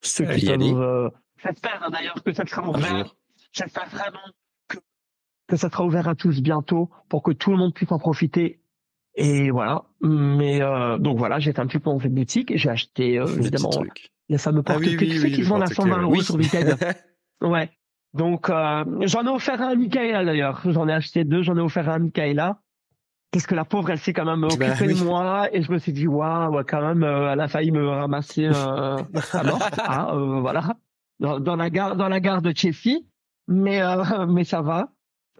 [0.02, 1.10] Ceux qui peuvent,
[1.42, 3.14] j'espère d'ailleurs que ça sera ouvert.
[3.52, 4.18] J'espère vraiment
[4.68, 4.78] que,
[5.48, 8.60] que ça sera ouvert à tous bientôt pour que tout le monde puisse en profiter
[9.14, 9.84] et voilà.
[10.00, 13.18] Mais euh, donc voilà, j'ai fait un petit peu dans cette boutique et j'ai acheté
[13.18, 13.70] euh, évidemment
[14.28, 14.96] les fameux ah porte-clés.
[14.96, 16.76] tu sais qu'ils vendent à 120 euros sur Vinted.
[17.42, 17.70] ouais.
[18.14, 20.60] Donc euh, j'en ai offert un à Michaela d'ailleurs.
[20.64, 22.60] J'en ai acheté deux, j'en ai offert un à Michaela.
[23.32, 25.78] Parce que la pauvre, elle s'est quand même bah occupée de moi et je me
[25.78, 28.96] suis dit waouh, quand même, euh, elle a failli me ramasser euh,
[29.32, 29.62] à mort.
[29.86, 30.74] hein, euh, voilà,
[31.20, 33.06] dans, dans, la gare, dans la gare de Chessy.
[33.46, 33.80] Mais
[34.28, 34.90] mais ça va.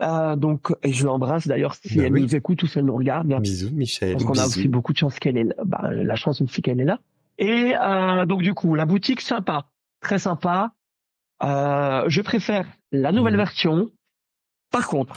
[0.01, 2.97] Euh, donc, et je l'embrasse d'ailleurs si bah elle nous écoute ou si elle nous
[2.97, 3.27] regarde.
[3.41, 4.13] Bisous, Michel.
[4.13, 5.55] Parce qu'on a aussi beaucoup de chance qu'elle est là.
[5.65, 7.01] Bah, la chance aussi qu'elle est là.
[7.39, 9.67] Et euh, donc, du coup, la boutique, sympa.
[10.01, 10.73] Très sympa.
[11.43, 13.39] Euh, je préfère la nouvelle mmh.
[13.39, 13.91] version.
[14.71, 15.17] Par contre,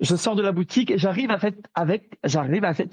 [0.00, 1.38] je sors de la boutique et j'arrive à
[1.74, 2.86] avec, j'arrive à faire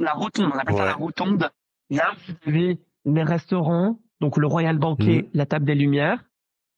[0.00, 0.50] la rotonde.
[0.54, 1.50] On appelle ça la rotonde.
[1.90, 5.28] Là, vous avez les restaurants, donc le Royal Banquet, mmh.
[5.34, 6.24] la table des Lumières.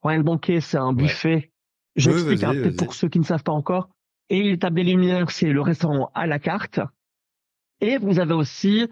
[0.03, 1.53] Royal Banquet, c'est un buffet
[1.95, 3.91] J'explique un peu pour ceux qui ne savent pas encore.
[4.31, 6.81] Et l'étape des Lumières, c'est le restaurant à la carte.
[7.83, 8.89] Et vous avez aussi,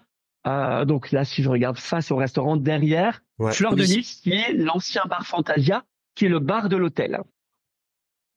[0.47, 3.23] euh, donc là, si je regarde face au restaurant derrière,
[3.53, 5.83] Fleur de Nice, qui est l'ancien bar Fantasia,
[6.15, 7.21] qui est le bar de l'hôtel.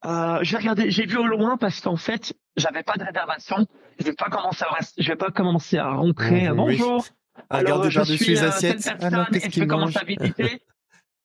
[0.06, 3.68] Euh, j'ai regardé, j'ai vu au loin parce qu'en fait, j'avais pas de réservation.
[4.00, 6.50] Je vais pas commencer à, je vais pas commencer à rentrer.
[6.56, 7.06] Bonjour.
[7.50, 10.62] Alors, je suis euh, cette personne et je commence à visiter.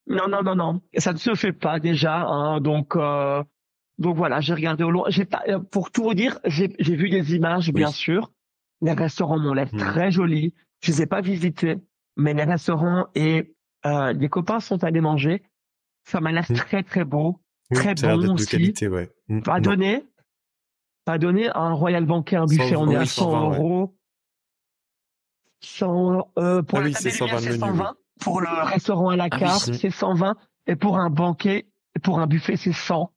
[0.07, 0.81] Non, non, non, non.
[0.99, 2.23] Ça ne se fait pas déjà.
[2.23, 3.43] Hein, donc, euh,
[3.99, 5.05] donc voilà, j'ai regardé au.
[5.09, 8.33] J'ai pas, euh, pour tout vous dire, j'ai vu des images, bien sûr.
[8.83, 9.79] Les restaurants m'ont l'air mmh.
[9.79, 10.55] très jolis.
[10.83, 11.77] Je les ai pas visités,
[12.17, 13.55] mais les restaurants et
[13.87, 15.43] euh, les copains sont allés manger.
[16.05, 16.55] Ça m'a l'air mmh.
[16.55, 17.41] très très beau,
[17.73, 18.47] très bon aussi.
[18.47, 19.13] De qualité, ouais.
[19.29, 19.43] Mmh.
[19.43, 20.03] Pas donné,
[21.05, 23.97] pas donné un Royal Banquet, un buffet, on est à 100 euros.
[25.61, 29.75] 100, euh, pour ah la oui, c'est 120 pour le restaurant à la ah carte,
[29.75, 30.37] c'est 120.
[30.67, 31.67] Et pour un banquet,
[32.03, 33.13] pour un buffet, c'est 100.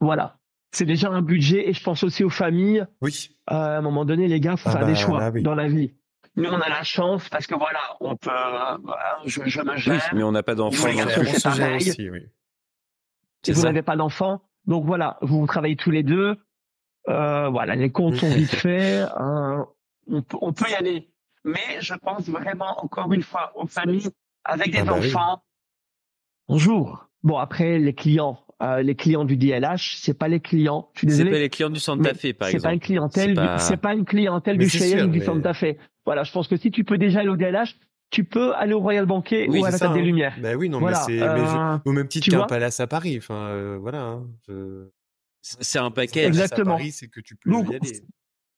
[0.00, 0.38] Voilà.
[0.70, 1.68] C'est déjà un budget.
[1.68, 2.86] Et je pense aussi aux familles.
[3.02, 3.30] Oui.
[3.50, 5.68] Euh, à un moment donné, les gars, faut ah faire des bah, choix dans la
[5.68, 5.92] vie.
[6.36, 8.76] Nous, on a la chance parce que voilà, on peut, euh,
[9.24, 9.94] je, je me gère.
[9.94, 10.88] Oui, mais on n'a pas d'enfants.
[10.88, 12.20] On aussi, oui.
[13.44, 16.36] Si vous n'avez pas d'enfants, donc voilà, vous travaillez tous les deux.
[17.08, 19.08] Euh, voilà, les comptes sont vite faits.
[19.16, 19.66] Hein,
[20.08, 21.13] on peut y aller.
[21.44, 24.08] Mais je pense vraiment, encore une fois, aux familles
[24.44, 25.42] avec des ah bah enfants.
[26.48, 27.08] Bonjour.
[27.22, 30.90] Bon, après, les clients, euh, les clients du DLH, c'est pas les clients.
[30.94, 31.30] Je suis désolé.
[31.30, 32.50] C'est pas les clients du Santa Fe, par exemple.
[32.50, 33.94] C'est pas une clientèle, c'est pas...
[33.94, 35.76] une clientèle du Cheyenne du Santa Fe.
[36.04, 37.76] Voilà, je pense que si tu peux déjà aller au DLH,
[38.10, 40.04] tu peux aller au Royal Banquet ou à la Table des hein.
[40.04, 40.36] Lumières.
[40.40, 43.16] Ben oui, non, mais c'est euh, au même titre qu'un palace à Paris.
[43.18, 44.02] Enfin, euh, voilà.
[44.02, 44.26] Hein,
[45.40, 46.24] c'est un paquet.
[46.24, 46.78] Exactement.
[46.90, 48.02] c'est que tu peux y aller.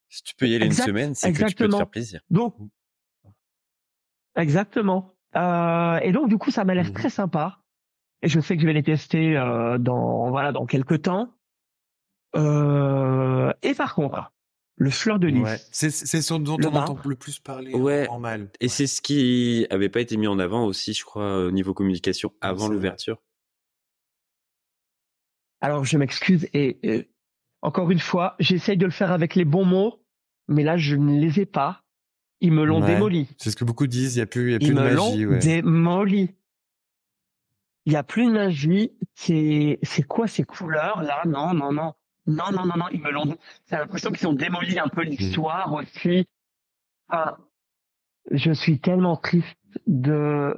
[0.08, 2.20] Si tu peux y aller une semaine, c'est que tu peux te faire plaisir.
[2.30, 2.54] Donc,
[4.36, 5.14] exactement.
[5.36, 7.58] Euh, et donc, du coup, ça m'a l'air mmh très sympa.
[8.22, 11.34] Et je sais que je vais les tester euh, dans voilà dans quelques temps.
[12.34, 14.32] Euh, et par contre,
[14.76, 15.42] le fleur de lys.
[15.42, 15.58] Ouais.
[15.70, 18.08] C'est ce dont on entend le plus parler ouais.
[18.08, 18.50] en mal.
[18.60, 21.74] Et c'est ce qui avait pas été mis en avant aussi, je crois, au niveau
[21.74, 23.22] communication avant l'ouverture.
[25.60, 27.08] Alors je m'excuse et
[27.62, 30.04] encore une fois, j'essaye de le faire avec les bons mots,
[30.48, 31.85] mais là je ne les ai pas.
[32.40, 33.28] Ils me l'ont démoli.
[33.38, 34.16] C'est ce que beaucoup disent.
[34.16, 35.24] Il y a plus, y a plus Ils de me magie.
[35.24, 36.34] l'ont démoli.
[37.86, 38.92] Il y a plus de magie.
[39.14, 41.22] C'est, c'est quoi ces couleurs là?
[41.24, 41.94] Non, non, non,
[42.26, 42.84] non, non, non, non.
[42.92, 43.36] Ils me l'ont.
[43.64, 45.08] C'est l'impression qu'ils ont démoli un peu mmh.
[45.08, 46.26] l'histoire aussi.
[47.08, 47.38] Ah,
[48.30, 49.56] je suis tellement triste
[49.86, 50.56] de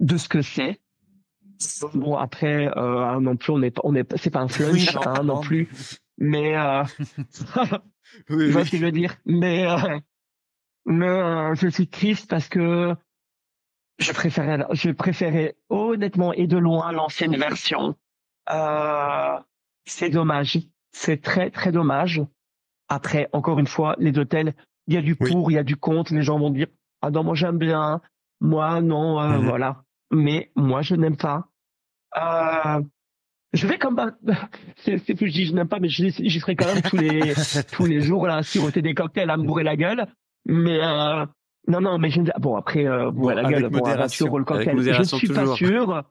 [0.00, 0.80] de ce que c'est.
[1.94, 5.40] Bon après euh, non plus on est on est c'est pas un flunch hein, non
[5.40, 5.68] plus
[6.18, 6.84] mais euh,
[8.30, 9.16] oui, que je veux dire?
[9.24, 9.98] Mais euh,
[10.86, 12.94] mais euh, je suis triste parce que
[13.98, 17.96] je préférais je préférais honnêtement et de loin l'ancienne version.
[18.50, 19.38] Euh,
[19.86, 20.58] c'est dommage.
[20.92, 22.22] C'est très très dommage.
[22.88, 24.54] Après encore une fois les hôtels
[24.86, 26.66] il y a du pour il y a du contre les gens vont dire
[27.02, 28.00] ah non moi j'aime bien.
[28.40, 29.48] Moi non euh, mhm.
[29.48, 29.84] voilà.
[30.10, 31.48] Mais moi je n'aime pas.
[32.16, 32.82] Euh,
[33.52, 33.96] je vais comme
[34.76, 37.32] c'est plus je dis je n'aime pas mais j'y serai quand même tous les
[37.72, 40.06] tous les jours là siroter des cocktails à me bourrer la gueule
[40.44, 41.26] mais euh,
[41.68, 45.02] non non mais je bon après euh, bourrer la gueule bon aventure le cocktail je
[45.02, 46.02] suis pas sûr.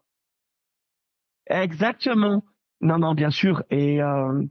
[1.48, 2.44] Exactement.
[2.82, 3.64] Non non bien sûr.
[3.70, 4.44] Et euh,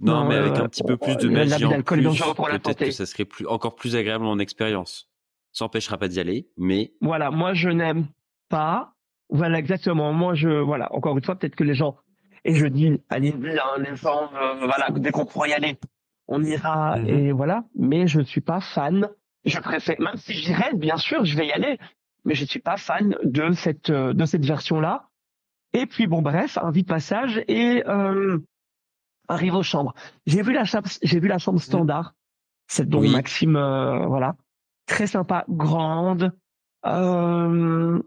[0.00, 3.06] non, non, mais avec un petit peu plus de magie en plus, peut-être que ça
[3.06, 5.08] serait plus, encore plus agréable en expérience.
[5.52, 6.92] Ça n'empêchera pas d'y aller, mais...
[7.00, 8.06] Voilà, moi je n'aime
[8.50, 8.96] pas,
[9.28, 10.12] voilà, exactement.
[10.12, 11.96] Moi, je, voilà, encore une fois, peut-être que les gens,
[12.44, 15.78] et je dis, allez hein, les gens, euh, voilà, dès qu'on pourra y aller,
[16.28, 17.08] on ira, mhm.
[17.08, 17.64] et voilà.
[17.74, 19.08] Mais je ne suis pas fan.
[19.44, 21.78] Je préfère, même si j'irai, bien sûr, je vais y aller,
[22.24, 25.08] mais je ne suis pas fan de cette, euh, de cette version-là.
[25.72, 28.38] Et puis, bon, bref, un vide passage et, euh,
[29.28, 29.94] arrive aux chambres.
[30.26, 32.14] J'ai vu la chambre, j'ai vu la chambre standard.
[32.68, 34.34] C'est dont Maxime, euh, voilà.
[34.86, 36.32] Très sympa, grande.
[36.84, 38.00] Euh,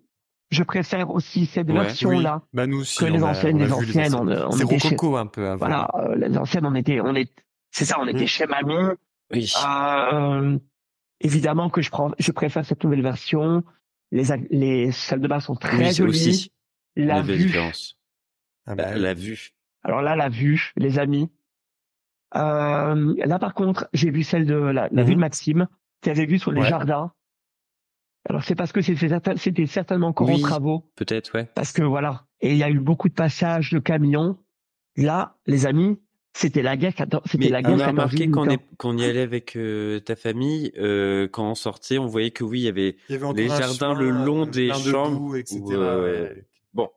[0.52, 3.58] je préfère aussi cette version-là bah, que les anciennes.
[3.58, 5.54] les anciennes, on, on rococo un peu.
[5.56, 7.32] Voilà, euh, les anciennes, on était, on est,
[7.72, 8.28] c'est ça, on était mm.
[8.28, 8.96] chez mamie.
[9.32, 9.54] Oui.
[9.66, 10.58] Euh,
[11.22, 13.64] évidemment que je prends, je préfère cette nouvelle version.
[14.12, 16.10] Les les salles de bain sont très oui, jolies.
[16.10, 16.52] Aussi
[16.96, 17.52] la vue.
[18.66, 19.52] Ah bah, la, vue.
[19.84, 21.30] Alors là, la vue, les amis.
[22.36, 25.20] Euh, là, par contre, j'ai vu celle de la, la vue de mm-hmm.
[25.20, 25.68] Maxime.
[26.02, 27.12] Tu avais vu sur les jardins.
[28.28, 30.92] Alors c'est parce que c'était certainement encore en travaux.
[30.96, 31.46] Peut-être, ouais.
[31.56, 34.38] Parce que voilà, et il y a eu beaucoup de passages de camions.
[34.96, 36.00] Là, les amis,
[36.34, 36.94] c'était la guerre.
[37.26, 37.76] C'était la guerre.
[37.76, 38.30] On a remarqué
[38.78, 42.62] qu'on y allait avec euh, ta famille, euh, quand on sortait, on voyait que oui,
[42.62, 45.60] il y avait, les jardins le long des chambres, etc.
[46.74, 46.90] bon.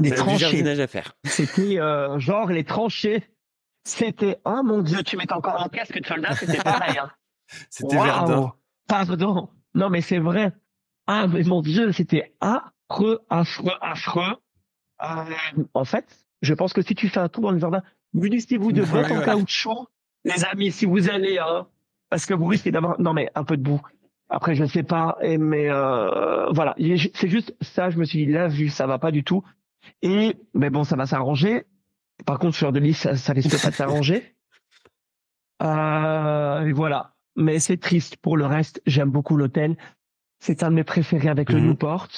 [0.00, 0.80] Des tranchées.
[0.80, 1.14] à faire.
[1.24, 3.22] C'était euh, genre les tranchées.
[3.84, 6.98] C'était oh mon dieu, tu mets encore un casque de soldat, c'était pareil.
[6.98, 7.10] Hein.
[7.70, 8.52] C'était Verdun.
[8.86, 9.48] Pardon.
[9.74, 10.52] Non, mais c'est vrai.
[11.06, 14.36] Ah, mais mon Dieu, c'était affreux, affreux, affreux.
[15.02, 17.82] Euh, en fait, je pense que si tu fais un tour dans le jardin,
[18.14, 19.88] munissez-vous de bottes en caoutchouc,
[20.24, 21.66] les amis, si vous allez, hein,
[22.10, 23.80] parce que vous risquez d'avoir, non mais un peu de boue.
[24.28, 26.74] Après, je ne sais pas, mais euh, voilà,
[27.14, 27.90] c'est juste ça.
[27.90, 29.42] Je me suis dit, la vue, ça va pas du tout.
[30.00, 31.64] Et mais bon, ça va s'arranger.
[32.24, 34.34] Par contre, sur de lys, ça, ça risque pas de s'arranger.
[35.62, 38.16] Euh, et voilà mais c'est triste.
[38.16, 39.76] Pour le reste, j'aime beaucoup l'hôtel.
[40.38, 41.68] C'est un de mes préférés avec le mhm.
[41.68, 42.08] Newport.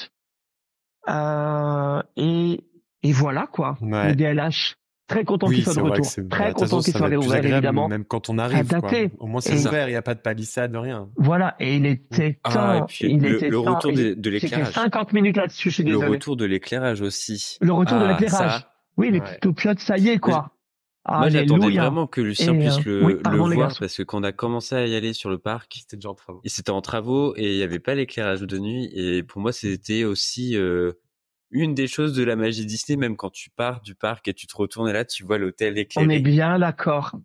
[1.07, 2.63] Euh, et,
[3.05, 3.77] et voilà quoi.
[3.81, 4.75] Le DLH.
[5.07, 6.05] Très content qu'il soit de retour.
[6.31, 7.87] Très content qu'il soit réouvert, évidemment.
[7.87, 8.91] Même quand on arrive, quoi.
[9.19, 11.09] Au moins, c'est ouvert, il n'y a pas de palissade, rien.
[11.15, 11.55] Voilà.
[11.59, 12.87] Et il était ah, temps.
[13.01, 14.73] il le, était le retour de, de l'éclairage.
[14.73, 16.05] 50 minutes là-dessus, je suis désolé.
[16.05, 17.57] Le retour de l'éclairage aussi.
[17.61, 18.65] Le retour de ah, l'éclairage.
[18.97, 20.55] Oui, les petites taupiottes, ça y est, quoi.
[21.07, 24.31] Moi, j'attendais vraiment que Lucien puisse euh, le, le voir parce que quand on a
[24.31, 26.41] commencé à y aller sur le parc, c'était déjà en travaux.
[26.45, 28.89] C'était en travaux et il n'y avait pas l'éclairage de nuit.
[28.95, 30.93] Et pour moi, c'était aussi euh,
[31.51, 34.47] une des choses de la magie Disney, même quand tu pars du parc et tu
[34.47, 36.05] te retournes et là, tu vois l'hôtel éclairé.
[36.05, 37.15] On est bien d'accord.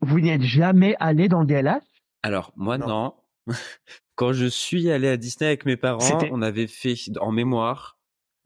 [0.00, 1.82] Vous n'y êtes jamais allé dans le DLH
[2.22, 3.14] Alors, moi, non.
[4.14, 7.98] quand je suis allé à Disney avec mes parents, on avait fait en mémoire,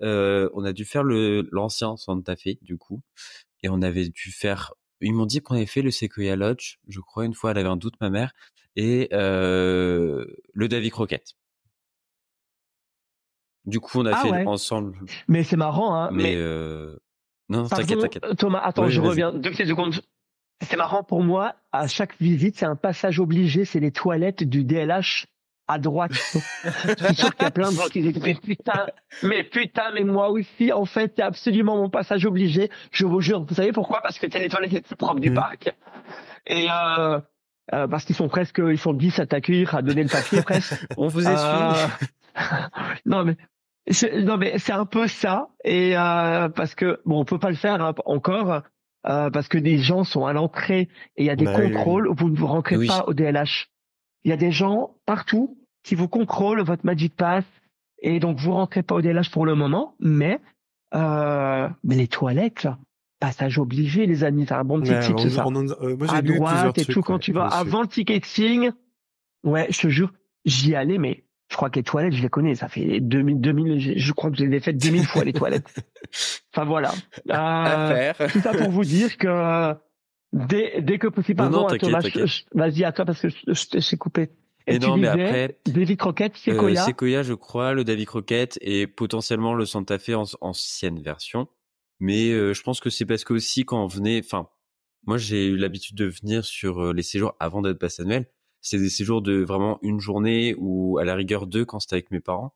[0.03, 3.03] euh, on a dû faire le l'ancien Santa Fe, du coup,
[3.63, 4.73] et on avait dû faire.
[5.01, 7.69] Ils m'ont dit qu'on avait fait le Sequoia Lodge, je crois une fois, elle avait
[7.69, 8.33] un doute ma mère,
[8.77, 11.35] et euh, le Davy Croquette.
[13.65, 14.99] Du coup, on a ah fait ensemble.
[15.29, 16.11] Mais c'est marrant, hein.
[16.13, 16.97] Mais, euh...
[17.49, 18.37] non, t'inquiète, t'inquiète.
[18.37, 19.95] Thomas, attends, je reviens deux petites secondes.
[20.63, 21.55] C'est marrant pour moi.
[21.73, 23.65] À chaque visite, c'est un passage obligé.
[23.65, 25.27] C'est les toilettes du DLH
[25.69, 26.13] à droite.
[26.65, 28.87] je suis sûr qu'il y a plein de gens qui disent mais putain,
[29.23, 32.71] mais putain, mais moi aussi, en fait, c'est absolument mon passage obligé.
[32.91, 33.45] Je vous jure.
[33.45, 34.01] Vous savez pourquoi?
[34.03, 35.35] Parce que c'est les toilettes les plus propres du mmh.
[35.35, 35.75] parc.
[36.47, 37.21] Et euh,
[37.73, 40.75] euh, parce qu'ils sont presque, ils sont 10 à t'accueillir, à donner le papier presque.
[40.97, 41.35] On vous essuie.
[41.37, 41.87] Euh,
[43.07, 43.37] non mais
[44.25, 47.57] non mais c'est un peu ça et euh, parce que bon on peut pas le
[47.57, 48.63] faire hein, encore
[49.07, 52.07] euh, parce que des gens sont à l'entrée et il y a des bah contrôles
[52.09, 53.69] où vous ne vous rentrez pas au DLH.
[54.25, 57.45] Il y a des gens partout qui vous contrôlent votre Magic Pass
[58.01, 60.41] et donc vous rentrez pas au DLH pour le moment, mais
[60.95, 62.69] euh, mais les toilettes
[63.19, 65.45] passage obligé les amis, c'est un bon petit ouais, ça.
[65.47, 68.71] Euh, moi, à droite et tout quand tu vas avant le ticketing.
[69.45, 70.13] Ouais, je te jure,
[70.45, 72.55] j'y allais mais je crois que les toilettes, je les connais.
[72.55, 75.75] Ça fait 2000, 2000 je crois que je les ai faites 2000 fois, les toilettes.
[76.55, 76.93] Enfin, voilà.
[77.31, 79.75] Euh, tout ça pour vous dire que
[80.33, 82.03] dès, dès que possible, pardon, Thomas,
[82.55, 84.31] vas-y à toi parce que je, t'ai coupé.
[84.67, 86.83] Et, non, mais après, David Croquette, Sequoia.
[86.83, 91.49] Euh, Sequoia, je crois, le David Croquette et potentiellement le Santa Fe en ancienne version.
[91.99, 94.49] Mais euh, je pense que c'est parce que aussi quand on venait, enfin,
[95.07, 98.27] moi j'ai eu l'habitude de venir sur euh, les séjours avant d'être passe annuel
[98.63, 102.11] c'est des séjours de vraiment une journée ou à la rigueur deux quand c'était avec
[102.11, 102.55] mes parents.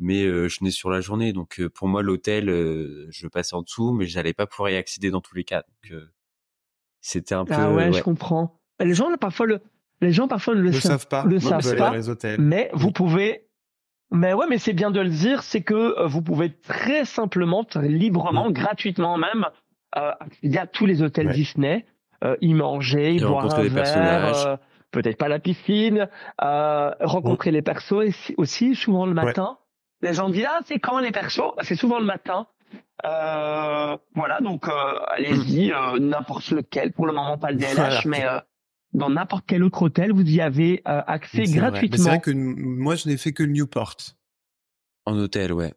[0.00, 3.54] Mais euh, je venais sur la journée, donc euh, pour moi l'hôtel, euh, je passais
[3.54, 5.62] en dessous, mais j'allais pas pouvoir y accéder dans tous les cas.
[5.62, 6.00] Donc
[7.00, 7.54] c'était un ah peu.
[7.54, 8.58] Ah ouais, je comprends.
[8.80, 9.60] Les gens parfois le,
[10.00, 11.24] les gens parfois ne le, savent pas.
[11.24, 11.94] Le savent pas.
[12.38, 13.46] Mais vous pouvez.
[14.10, 17.88] Mais ouais, mais c'est bien de le dire, c'est que vous pouvez très simplement, très
[17.88, 19.46] librement, gratuitement même,
[19.92, 21.86] accéder à tous les hôtels Disney,
[22.40, 24.58] y manger, y boire un verre
[24.94, 26.08] peut-être pas la piscine,
[26.42, 27.92] euh, rencontrer les persos
[28.36, 29.58] aussi, souvent le matin.
[30.00, 31.54] Les gens disent ah c'est quand les persos?
[31.56, 32.46] Bah, C'est souvent le matin.
[33.04, 34.72] Euh, voilà donc euh,
[35.08, 38.38] allez-y euh, n'importe lequel pour le moment pas le DLH mais euh,
[38.92, 42.02] dans n'importe quel autre hôtel vous y avez accès gratuitement.
[42.02, 43.96] C'est vrai que moi je n'ai fait que le Newport.
[45.06, 45.74] En hôtel ouais.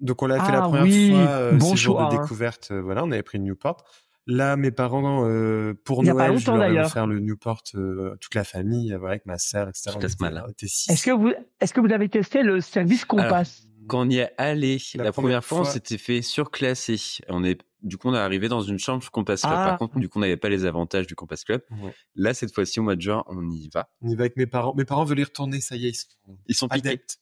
[0.00, 2.08] Donc on l'a fait la ah première fois bon jour de hein.
[2.08, 3.84] découverte voilà on avait pris le Newport.
[4.26, 8.44] Là, mes parents, euh, pour Noël, je leur ai faire le Newport, euh, toute la
[8.44, 9.90] famille, euh, avec ma sœur, etc.
[10.00, 14.32] Est-ce que vous, est-ce que vous avez testé le service Compass Quand on y est
[14.38, 16.98] allé, la, première, fois, on s'était fait surclasser.
[17.28, 19.52] On est, du coup, on est arrivé dans une chambre Compass Club.
[19.52, 19.76] Par ah.
[19.76, 21.60] contre, du coup, on n'avait pas les avantages du Compass Club.
[22.14, 23.90] Là, cette fois-ci, au mois de juin, on y va.
[24.00, 24.74] On y va avec mes parents.
[24.74, 27.18] Mes parents veulent y retourner, ça y est, ils sont, ils sont adeptes.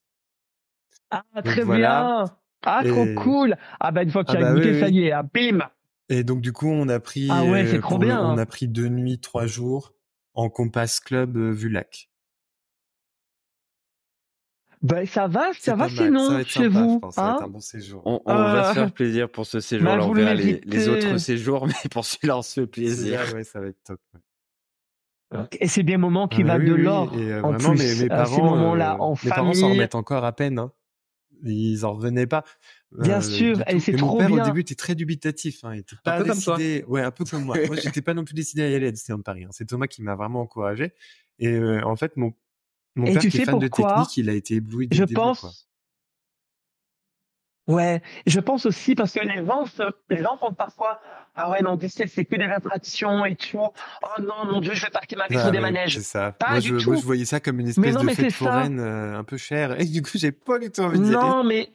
[1.10, 2.26] Ah, très bien.
[2.64, 3.56] Ah, trop cool.
[3.80, 5.68] Ah, bah, une fois qu'il y a ah, bah, ça y est, ah, bim.
[6.12, 8.22] Et donc du coup, on a pris ah ouais, c'est trop bien.
[8.22, 9.94] on a pris deux nuits, trois jours
[10.34, 12.10] en Compass Club euh, Vulac.
[14.82, 17.00] Ben ça va, ça va sinon chez vous.
[17.12, 18.02] ça va être hein un bon séjour.
[18.04, 19.86] On, va se faire plaisir pour ce séjour.
[19.86, 23.20] Bah, on verra les, autres séjours, mais pour celui-là, on se fait plaisir.
[23.32, 24.00] Ouais, ça va être top.
[25.60, 27.16] Et c'est bien moment qui ah va de l'or.
[27.16, 30.32] Et euh, vraiment, Mes, mes parents, ces moments-là, en mes parents s'en remettent encore à
[30.32, 30.58] peine.
[30.58, 30.72] Hein.
[31.44, 32.44] Ils en revenaient pas.
[32.98, 34.42] Bien euh, sûr, et c'est trop mon père, bien.
[34.42, 35.64] au début, était très dubitatif.
[35.64, 36.80] Hein, il était pas un peu décidé.
[36.80, 36.90] Comme toi.
[36.90, 37.56] Ouais, un peu comme moi.
[37.66, 39.44] moi, j'étais pas non plus décidé à y aller à Disneyland Paris.
[39.44, 39.50] Hein.
[39.52, 40.92] C'est Thomas qui m'a vraiment encouragé.
[41.38, 42.34] Et euh, en fait, mon,
[42.94, 44.88] mon père qui est fan de technique, il a été ébloui.
[44.92, 45.68] Je pense.
[47.68, 49.64] Ouais, je pense aussi parce que les gens,
[50.10, 51.00] les gens pensent parfois,
[51.36, 53.58] ah ouais, non, Disney, c'est que des attractions et tout.
[53.58, 55.94] Oh non, mon Dieu, je vais parquer ma vie sur des manèges.
[55.94, 56.32] C'est ça.
[56.32, 56.90] Pas moi, du je, tout.
[56.90, 59.80] moi, je voyais ça comme une espèce de fête foraine euh, un peu chère.
[59.80, 61.16] Et du coup, j'ai pas du tout envie d'y aller.
[61.16, 61.70] Non, mais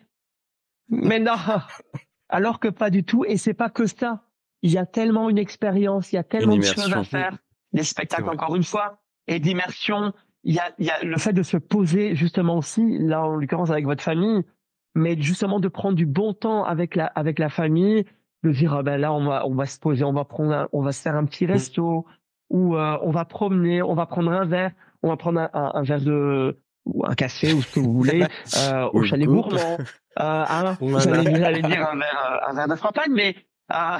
[0.89, 1.35] mais non,
[2.29, 3.25] alors que pas du tout.
[3.25, 4.23] Et c'est pas que ça.
[4.61, 7.37] Il y a tellement une expérience, il y a tellement de choses à faire.
[7.73, 10.13] Les spectacles, encore une fois, et d'immersion.
[10.43, 13.35] Il y a, il y a le fait de se poser justement aussi, là en
[13.35, 14.43] l'occurrence avec votre famille,
[14.95, 18.05] mais justement de prendre du bon temps avec la avec la famille,
[18.43, 20.81] de dire ah ben là on va on va se poser, on va prendre, on
[20.81, 21.51] va se faire un petit mm.
[21.51, 22.05] resto
[22.49, 24.71] ou euh, on va promener, on va prendre un verre,
[25.03, 26.57] on va prendre un, un verre de
[26.87, 28.23] ou un café ou ce que vous voulez
[28.57, 29.77] euh, au chalet gourmand.
[29.79, 29.83] Euh,
[30.17, 33.35] hein, vous allez, dire un verre, un verre de champagne, mais
[33.71, 33.97] euh,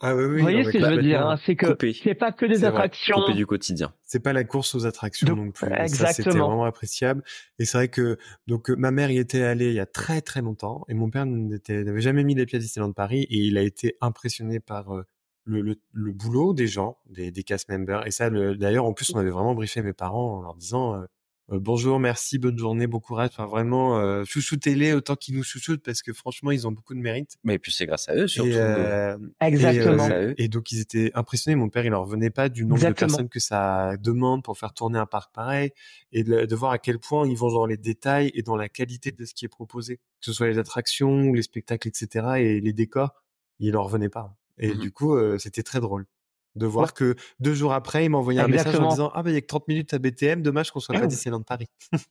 [0.00, 1.66] Ah oui, oui, Vous voyez ce que je veux dire hein, C'est que
[2.02, 3.16] c'est pas que des attractions.
[3.16, 3.94] Coupé du quotidien.
[4.02, 5.66] C'est pas la course aux attractions non plus.
[5.72, 6.06] Exactement.
[6.06, 7.22] Ça, c'était vraiment appréciable.
[7.58, 10.42] Et c'est vrai que donc ma mère y était allée il y a très très
[10.42, 13.62] longtemps et mon père n'avait jamais mis les pieds à Disneyland Paris et il a
[13.62, 15.04] été impressionné par
[15.46, 18.06] le, le, le, boulot des gens, des, des cast members.
[18.06, 21.04] Et ça, d'ailleurs, en plus, on avait vraiment briefé mes parents en leur disant euh,
[21.48, 23.30] bonjour, merci, bonne journée, bon courage.
[23.32, 27.00] Enfin, vraiment, euh, chouchoutez-les autant qu'ils nous chouchoutent parce que franchement, ils ont beaucoup de
[27.00, 27.36] mérite.
[27.44, 28.50] Mais puis c'est grâce à eux surtout.
[28.52, 30.08] Euh, Exactement.
[30.38, 31.56] Et, donc ils étaient impressionnés.
[31.56, 34.72] Mon père, il leur revenait pas du nombre de personnes que ça demande pour faire
[34.72, 35.70] tourner un parc pareil
[36.12, 39.12] et de, voir à quel point ils vont dans les détails et dans la qualité
[39.12, 42.26] de ce qui est proposé, que ce soit les attractions, les spectacles, etc.
[42.38, 43.10] et les décors,
[43.58, 44.36] ils leur revenaient pas.
[44.58, 46.06] Et mmh du coup, c'était très drôle
[46.54, 49.30] de voir que deux jours après, il m'a envoyé un message en disant Ah, bah,
[49.30, 51.66] il y a que 30 minutes à BTM, dommage qu'on soit pas Disneyland Paris.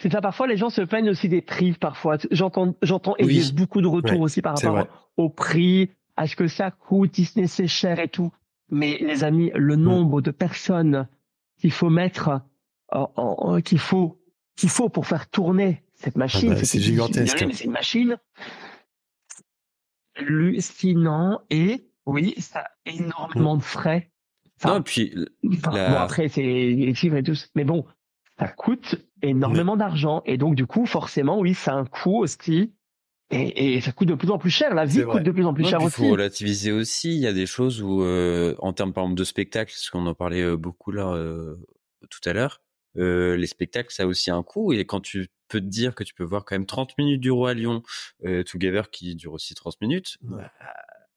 [0.00, 2.18] C'est ça, parfois les gens se plaignent aussi des prix, parfois.
[2.30, 4.86] J'entends, j'entends, j'ai beaucoup de retours aussi par rapport
[5.16, 8.32] au prix, à ce que ça coûte, Disney c'est cher et tout.
[8.70, 9.80] Mais les amis, le mmh.
[9.80, 11.08] nombre de personnes
[11.58, 12.42] qu'il faut mettre,
[13.64, 14.22] qu'il faut,
[14.54, 17.44] qu'il faut pour faire tourner cette ah machine, bah, c'est gigantesque.
[17.52, 18.18] C'est une machine
[20.14, 24.10] hallucinant et oui, ça a énormément de frais.
[24.64, 27.84] non, puis bon, après c'est les chiffres et tout, mais bon,
[28.38, 32.72] ça coûte énormément d'argent et donc du coup forcément oui, c'est un coût aussi.
[33.30, 34.74] Et, et, ça coûte de plus en plus cher.
[34.74, 36.00] La vie coûte de plus en plus cher aussi.
[36.00, 37.14] Il faut relativiser aussi.
[37.14, 40.06] Il y a des choses où, euh, en termes par exemple de spectacle, parce qu'on
[40.06, 41.56] en parlait euh, beaucoup là euh,
[42.08, 42.62] tout à l'heure,
[42.96, 44.72] euh, les spectacles, ça a aussi un coût.
[44.72, 47.30] Et quand tu peux te dire que tu peux voir quand même 30 minutes du
[47.30, 47.82] Roi Lion,
[48.24, 50.50] euh, Together qui dure aussi 30 minutes, bah,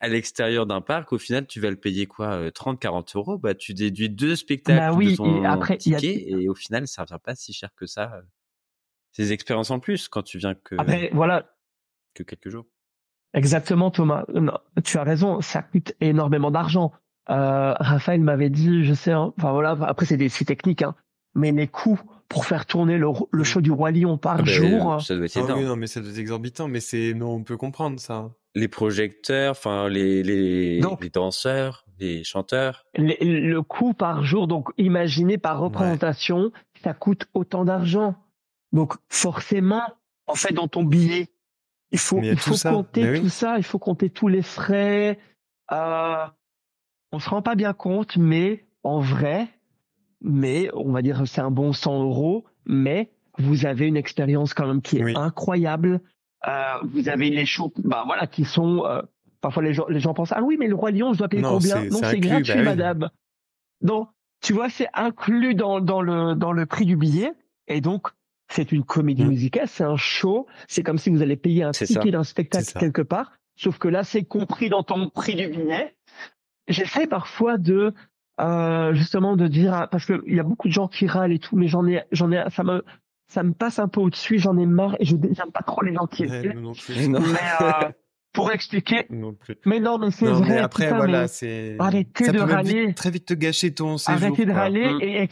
[0.02, 3.38] à l'extérieur d'un parc, au final, tu vas le payer quoi 30, euh, 40 euros?
[3.38, 6.88] Bah, tu déduis deux spectacles bah oui, de ton et après, ticket et au final,
[6.88, 8.12] ça revient pas si cher que ça.
[8.16, 8.22] Euh,
[9.12, 10.74] ces expériences en plus quand tu viens que,
[11.14, 11.54] voilà.
[12.14, 12.66] que quelques jours.
[13.34, 14.24] Exactement, Thomas.
[14.84, 16.92] tu as raison, ça coûte énormément d'argent.
[17.30, 20.96] Euh, Raphaël m'avait dit, je sais, hein, enfin voilà, après c'est des c'est technique, hein,
[21.34, 24.46] mais les coûts pour faire tourner le, le show du roi Lion par ah ben,
[24.46, 27.42] jour, ça doit être ah non, mais ça doit être exorbitant, mais c'est non, on
[27.42, 32.84] peut comprendre ça les projecteurs, enfin les, les, les, danseurs, les chanteurs.
[32.94, 36.52] Le, coût par jour, donc imaginez par représentation,
[36.82, 38.14] ça coûte autant d'argent.
[38.72, 39.82] Donc forcément,
[40.26, 41.28] en fait, dans ton billet,
[41.90, 45.18] il faut, il faut compter tout ça, il faut compter tous les frais.
[45.72, 46.26] Euh,
[47.12, 49.48] on se rend pas bien compte, mais en vrai,
[50.22, 54.66] mais on va dire c'est un bon 100 euros, mais vous avez une expérience quand
[54.66, 56.00] même qui est incroyable.
[56.46, 59.02] Euh, vous avez les shows, bah voilà, qui sont euh,
[59.40, 61.42] parfois les gens, les gens pensent ah oui mais le roi lion je dois payer
[61.42, 61.84] combien?
[61.84, 63.10] Non c'est gratuit bah madame.
[63.80, 64.08] Donc
[64.40, 67.32] tu vois c'est inclus dans dans le dans le prix du billet
[67.68, 68.08] et donc
[68.48, 69.28] c'est une comédie mmh.
[69.28, 73.02] musicale, c'est un show, c'est comme si vous allez payer un ticket d'un spectacle quelque
[73.02, 75.94] part, sauf que là c'est compris dans ton prix du billet.
[76.68, 77.94] J'essaie parfois de
[78.42, 81.38] euh, justement de dire parce que il y a beaucoup de gens qui râlent et
[81.38, 82.84] tout, mais j'en ai j'en ai ça me
[83.28, 85.94] ça me passe un peu au-dessus, j'en ai marre et je n'aime pas trop les
[85.94, 86.54] gens qui mais
[87.60, 87.90] euh,
[88.32, 89.06] pour expliquer.
[89.64, 90.48] Mais non, mais c'est vrai.
[90.48, 91.76] Mais après, voilà, c'est.
[91.78, 92.94] Arrêtez de râler.
[92.94, 94.22] très vite te gâcher ton séjour.
[94.22, 95.00] Arrêtez de râler mm.
[95.02, 95.28] et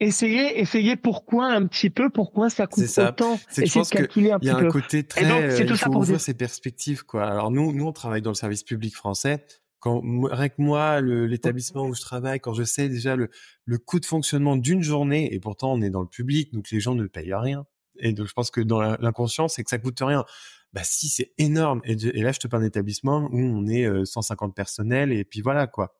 [0.00, 3.10] essayez, essayez pourquoi un petit peu, pourquoi ça coûte ça.
[3.10, 3.38] autant.
[3.48, 5.24] C'est je pense qu'il y a un côté très.
[5.24, 7.26] Et donc, c'est tout il faut ça pour ouvrir ses perspectives, quoi.
[7.26, 9.44] Alors nous, nous, on travaille dans le service public français
[9.86, 13.30] quand rien que moi, l'établissement où je travaille, quand je sais déjà le,
[13.66, 16.80] le coût de fonctionnement d'une journée, et pourtant on est dans le public, donc les
[16.80, 17.66] gens ne payent rien.
[18.00, 20.24] Et donc je pense que dans l'inconscient, c'est que ça coûte rien.
[20.72, 21.82] Bah si, c'est énorme.
[21.84, 25.96] Et, là, je te parle d'établissement où on est 150 personnels, et puis voilà quoi.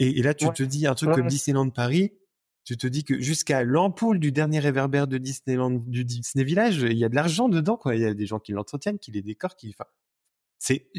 [0.00, 2.12] Et, là, tu te dis un truc comme Disneyland Paris,
[2.64, 6.98] tu te dis que jusqu'à l'ampoule du dernier réverbère de Disneyland, du Disney Village, il
[6.98, 7.94] y a de l'argent dedans, quoi.
[7.94, 9.88] Il y a des gens qui l'entretiennent, qui les décorent, qui, enfin,
[10.58, 10.90] c'est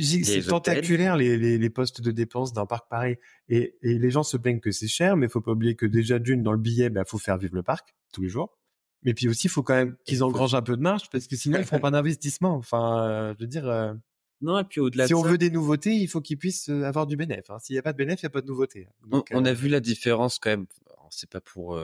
[0.48, 3.18] tentaculaire les, les, les, postes de dépenses d'un parc pareil.
[3.50, 6.18] Et, et, les gens se plaignent que c'est cher, mais faut pas oublier que déjà
[6.18, 8.58] d'une dans le billet, bah faut faire vivre le parc tous les jours.
[9.04, 11.36] Mais puis aussi, il faut quand même qu'ils engrangent un peu de marge parce que
[11.36, 12.56] sinon ils feront pas d'investissement.
[12.56, 13.68] Enfin, euh, je veux dire.
[13.68, 13.94] Euh,
[14.42, 17.06] non, et puis au-delà si on veut des nouveautés, il faut qu'ils puissent euh, avoir
[17.06, 17.50] du bénéfice.
[17.50, 17.60] Hein.
[17.60, 18.88] S'il n'y a pas de bénéfice, il n'y a pas de nouveauté.
[19.08, 20.66] Donc, on, a vu la différence quand même.
[21.12, 21.82] C'est pas pour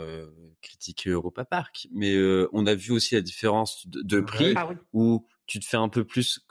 [0.61, 2.15] critiquer Europa Park, mais
[2.53, 5.89] on a vu aussi la différence de, de prix ah où tu te fais un
[5.89, 6.44] peu plus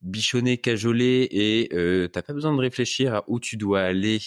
[0.00, 4.18] bichonné, cajolé et euh, t'as pas besoin de réfléchir à où tu dois aller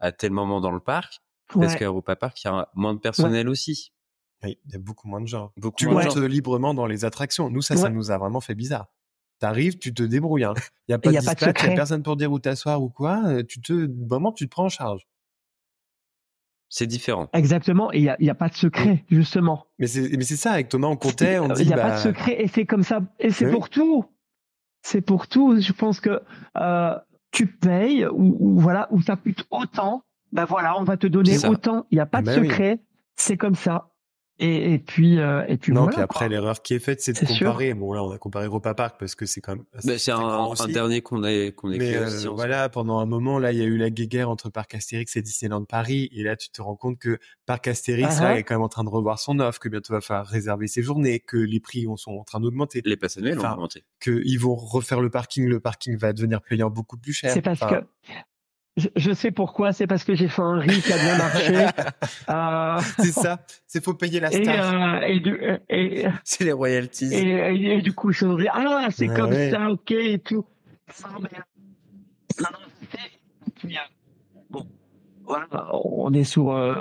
[0.00, 1.20] à tel moment dans le parc.
[1.54, 3.92] Parce qu'à Europa Park, il y a moins de personnel aussi.
[4.44, 5.50] Oui, il y a beaucoup moins de gens.
[5.56, 7.48] Beaucoup tu montes librement dans les attractions.
[7.48, 8.88] Nous, ça, ça nous a vraiment fait bizarre.
[9.38, 10.44] T'arrives, tu te débrouilles.
[10.44, 10.54] Hein.
[10.88, 13.42] Il y a pas de il y a personne pour dire où t'asseoir ou quoi.
[13.44, 15.06] Tu te, vraiment, tu te prends en charge.
[16.68, 17.30] C'est différent.
[17.32, 19.66] Exactement, et il n'y a, y a, pas de secret, justement.
[19.78, 21.62] Mais c'est ça, avec Thomas, on comptait, on dit.
[21.62, 24.04] Il n'y a pas de bah secret, et c'est comme ça, et c'est pour tout
[24.88, 25.60] c'est pour tout.
[25.60, 26.22] Je pense que
[26.56, 26.96] euh,
[27.30, 30.02] tu payes ou, voilà où ça coûte autant.
[30.32, 31.86] Ben voilà, on va te donner autant.
[31.90, 32.80] Il n'y a pas de ben secret.
[33.14, 33.90] C'est comme ça.
[34.40, 37.12] Et, et, puis euh, et puis non voilà, puis après l'erreur qui est faite c'est
[37.12, 37.74] de comparer.
[37.74, 40.18] Bon là on a comparé Europa Park parce que c'est quand même bah, c'est un,
[40.18, 43.62] un, dernier qu'on a qu'on a mais euh, voilà pendant un moment là il y
[43.62, 46.08] a eu la guéguerre entre Parc Astérix et Disneyland Paris.
[46.12, 48.38] Et là tu te rends compte que Parc Astérix là, uh-huh.
[48.38, 50.82] est quand même en train de revoir son offre que bientôt va falloir réserver ses
[50.82, 52.82] journées que les prix sont en train d'augmenter.
[52.84, 53.84] Les passes annuelles ont augmenté.
[54.00, 55.46] que ils vont refaire le parking.
[55.46, 57.32] Le parking va devenir payant beaucoup plus cher.
[57.32, 57.84] C'est parce que
[58.96, 61.66] je, sais pourquoi, c'est parce que j'ai fait un riz qui a bien marché.
[62.28, 62.78] Euh...
[62.98, 65.02] C'est ça, c'est faut payer la star.
[65.02, 67.12] Et, euh, et, et c'est les royalties.
[67.14, 70.44] Et, du coup, je me dis, ah, c'est comme ça, ok, et tout.
[74.50, 74.66] bon,
[75.24, 76.74] voilà, on est sur, euh,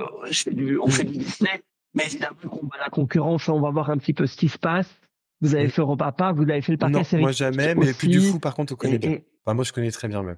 [0.52, 1.62] du, on fait du Disney,
[1.94, 4.58] mais évidemment qu'on va la concurrence, on va voir un petit peu ce qui se
[4.58, 4.90] passe.
[5.40, 8.10] Vous avez fait Europa Park, vous avez fait le parc Non, moi jamais, mais puis
[8.10, 9.20] du fou, par contre, on connaît bien.
[9.46, 10.38] Enfin, moi, je connais très bien même.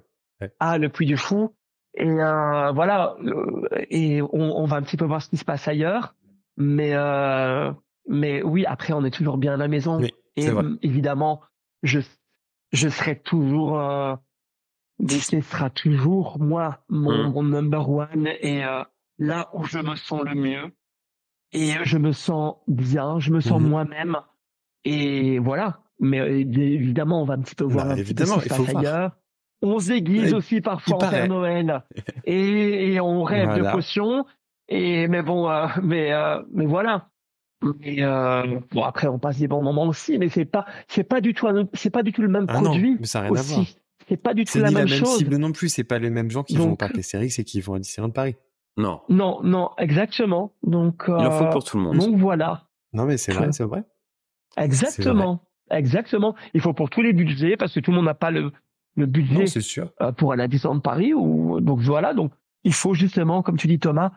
[0.58, 1.54] Ah, le Puy du Fou.
[1.94, 3.16] Et euh, voilà,
[3.90, 6.14] et on, on, va un petit peu voir ce qui se passe ailleurs.
[6.56, 7.72] Mais euh,
[8.08, 9.98] mais oui, après, on est toujours bien à la maison.
[9.98, 10.48] Oui, et
[10.82, 11.40] évidemment,
[11.82, 12.00] je
[12.72, 14.14] je serai toujours euh,
[15.00, 17.32] Disney sera toujours moi mon, mmh.
[17.32, 18.82] mon number one et euh,
[19.18, 20.72] là où je me sens le mieux
[21.52, 23.66] et je me sens bien, je me sens mmh.
[23.66, 24.16] moi-même
[24.84, 25.80] et voilà.
[26.02, 28.68] Mais évidemment, on va un petit peu voir bah, un évidemment, petit peu ce qui
[28.68, 29.16] se passe ailleurs.
[29.62, 31.82] On s'aiguise aussi parfois en Père Noël
[32.24, 34.24] et, et, on rêve de potions.
[34.68, 37.08] Et mais bon, euh, mais euh, mais voilà.
[37.82, 41.20] Et euh, bon après on passe des bons moments aussi, mais c'est pas c'est pas
[41.20, 42.92] du tout c'est pas du tout le même ah produit.
[42.92, 43.66] Non, mais ça n'a rien à voir.
[44.08, 45.68] C'est pas du tout la, même, la même cible non plus.
[45.68, 48.10] C'est pas les mêmes gens qui vont au parc Astérix et qui vont à Disneyland
[48.10, 48.34] Paris.
[48.76, 49.02] Non.
[49.08, 50.54] Non, non, exactement.
[50.62, 51.04] Donc.
[51.06, 51.98] Il en faut pour tout le monde.
[51.98, 52.64] Donc voilà.
[52.92, 53.84] Non mais c'est vrai, c'est vrai.
[54.56, 55.44] Exactement.
[55.70, 56.34] Exactement.
[56.54, 58.52] Il faut pour tous les budgets parce que tout le monde n'a pas le
[58.96, 59.92] le budget c'est sûr.
[60.00, 61.14] Euh, pour aller à Disneyland Paris.
[61.14, 62.32] Ou, donc voilà, donc
[62.64, 64.12] il faut justement, comme tu dis Thomas,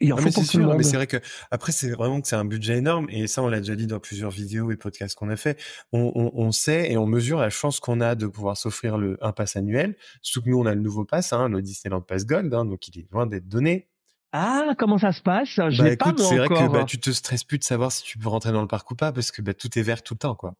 [0.00, 0.76] il en faut pour tout le monde.
[0.76, 1.18] Mais c'est vrai que
[1.50, 4.00] après c'est vraiment que c'est un budget énorme et ça on l'a déjà dit dans
[4.00, 5.60] plusieurs vidéos et podcasts qu'on a fait.
[5.92, 9.18] On, on, on, sait et on mesure la chance qu'on a de pouvoir s'offrir le
[9.20, 9.96] un pass annuel.
[10.22, 12.88] Surtout que nous on a le nouveau pass, hein, le Disneyland Pass Gold, hein, donc
[12.88, 13.88] il est loin d'être donné.
[14.36, 15.48] Ah, comment ça se passe?
[15.48, 18.18] Je bah, écoute, c'est vrai que bah, tu te stresses plus de savoir si tu
[18.18, 20.18] peux rentrer dans le parc ou pas parce que bah, tout est vert tout le
[20.18, 20.56] temps, quoi.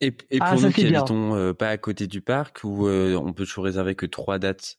[0.00, 3.14] Et, et ah, pour nous qui habitons euh, pas à côté du parc, où euh,
[3.16, 4.78] on peut toujours réserver que trois dates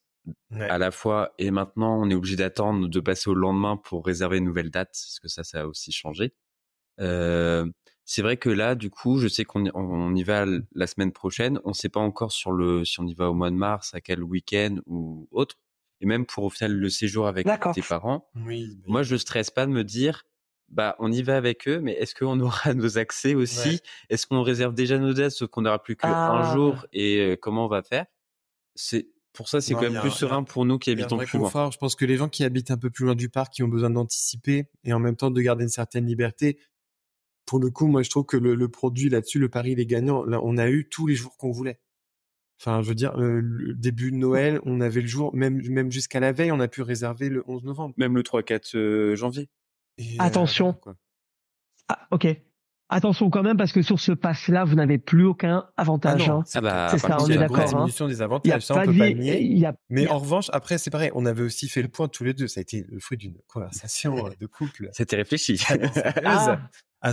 [0.51, 4.37] à la fois, et maintenant on est obligé d'attendre de passer au lendemain pour réserver
[4.37, 6.33] une nouvelle date, parce que ça, ça a aussi changé.
[6.99, 7.69] Euh,
[8.05, 11.59] c'est vrai que là, du coup, je sais qu'on on y va la semaine prochaine.
[11.63, 13.93] On ne sait pas encore sur le si on y va au mois de mars,
[13.95, 15.55] à quel week-end ou autre.
[16.01, 18.29] Et même pour au final le séjour avec tes parents.
[18.35, 20.23] Oui, Moi, je stresse pas de me dire
[20.69, 23.79] bah on y va avec eux, mais est-ce qu'on aura nos accès aussi?
[24.09, 26.53] Est-ce qu'on réserve déjà nos dates, sauf qu'on n'aura plus qu'un ah.
[26.53, 28.05] jour et comment on va faire?
[28.75, 31.69] C'est pour ça, c'est quand même plus serein pour nous qui habitons plus loin.
[31.71, 33.67] Je pense que les gens qui habitent un peu plus loin du parc, qui ont
[33.67, 36.57] besoin d'anticiper et en même temps de garder une certaine liberté,
[37.45, 40.39] pour le coup, moi, je trouve que le, produit là-dessus, le pari, les gagnants, là,
[40.41, 41.79] on a eu tous les jours qu'on voulait.
[42.59, 46.21] Enfin, je veux dire, le début de Noël, on avait le jour, même même jusqu'à
[46.21, 47.93] la veille, on a pu réserver le 11 novembre.
[47.97, 49.49] Même le 3-4 janvier.
[49.99, 50.79] Euh, Attention.
[51.87, 52.27] ah, ok.
[52.87, 56.29] Attention quand même parce que sur ce pass-là, vous n'avez plus aucun avantage.
[56.29, 56.43] Ah hein.
[56.53, 57.75] ah bah, c'est ça, on est d'accord.
[57.75, 58.07] Hein.
[58.07, 59.67] des avantages, ça on peut pas nier.
[59.89, 62.47] Mais en revanche, après c'est pareil, on avait aussi fait le point tous les deux.
[62.47, 64.89] Ça a été le fruit d'une conversation euh, de couple.
[64.93, 65.59] C'était réfléchi.
[66.25, 66.59] ah.
[67.01, 67.11] ah.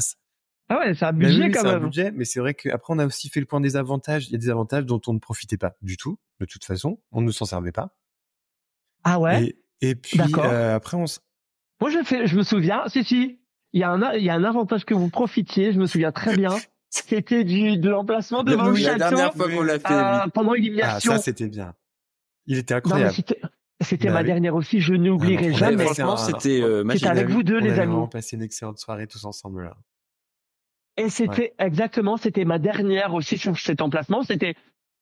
[0.70, 1.76] ouais, c'est un budget quand même.
[1.76, 4.26] Un budget, mais c'est vrai qu'après on a aussi fait le point des avantages.
[4.28, 7.00] Il y a des avantages dont on ne profitait pas du tout, de toute façon.
[7.12, 7.96] On ne s'en servait pas.
[9.04, 9.56] Ah ouais?
[9.80, 11.06] Et, et puis euh, après on
[11.82, 13.40] moi, je, fais, je me souviens, si, si,
[13.72, 16.12] il y, a un, il y a un avantage que vous profitiez, je me souviens
[16.12, 16.50] très bien.
[16.90, 18.98] C'était du, de l'emplacement devant le château.
[18.98, 19.92] La dernière fois qu'on l'a fait.
[19.92, 21.12] Euh, pendant l'élimination.
[21.12, 21.74] Ah, ça, c'était bien.
[22.46, 23.12] Il était incroyable.
[23.80, 25.84] C'était ma bah dernière aussi, je n'oublierai ah jamais.
[25.86, 27.96] Franchement, c'était euh, C'était avec vous deux, les amis.
[27.96, 29.76] On a passé une excellente soirée tous ensemble là.
[30.96, 34.22] Et c'était exactement, c'était ma dernière aussi sur cet emplacement.
[34.22, 34.54] C'était,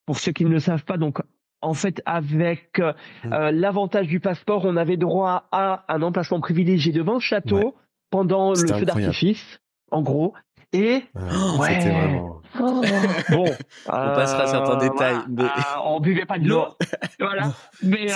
[0.07, 1.19] pour ceux qui ne le savent pas, donc
[1.61, 2.93] en fait, avec euh,
[3.23, 3.33] mmh.
[3.33, 7.75] euh, l'avantage du passeport, on avait droit à un emplacement privilégié devant le château
[8.09, 9.59] pendant le feu d'artifice,
[9.91, 10.33] en gros.
[10.73, 11.79] Et ah, ouais.
[11.79, 12.41] Vraiment...
[12.59, 12.81] Oh.
[13.29, 13.45] bon,
[13.87, 15.17] on passera certains euh, détails.
[15.29, 15.43] Mais...
[15.83, 16.65] on buvait pas de l'eau,
[17.19, 17.53] voilà.
[17.83, 18.07] Mais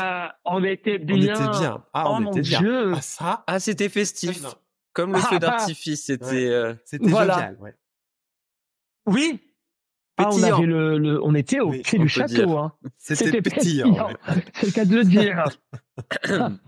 [0.46, 1.34] on était bien.
[1.36, 1.84] On était bien.
[1.93, 2.60] Ah, on oh, était bien.
[2.60, 2.93] Dieu.
[2.96, 3.43] Ah, ça.
[3.48, 4.41] Ah, c'était festif.
[4.93, 6.76] Comme le feu d'artifice, c'était.
[6.86, 7.34] C'était voilà.
[7.36, 7.58] génial.
[7.60, 7.76] Ouais.
[9.08, 9.39] Oui,
[10.18, 12.57] ah, on avait le, le, on était au pied du château.
[12.57, 12.72] Hein.
[12.97, 14.09] C'était pétillant.
[14.53, 15.43] C'est le cas de le dire.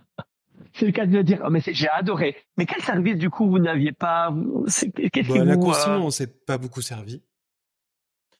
[0.74, 1.42] c'est le cas de le dire.
[1.44, 2.36] Oh, mais j'ai adoré.
[2.58, 4.32] Mais quel service du coup vous n'aviez pas?
[4.68, 5.98] Qu'est-ce bah, La course, euh...
[5.98, 7.24] on s'est pas beaucoup servi.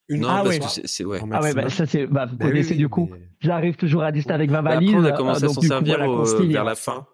[0.10, 1.20] Non, ah parce que c'est ouais.
[1.32, 3.10] Ah ouais, bah, ça c'est bah, vous bah connaissez du coup.
[3.40, 4.92] J'arrive toujours à discuter avec ma valise.
[4.92, 5.98] Bah, après, on a commencé à s'en servir
[6.44, 7.08] vers la fin.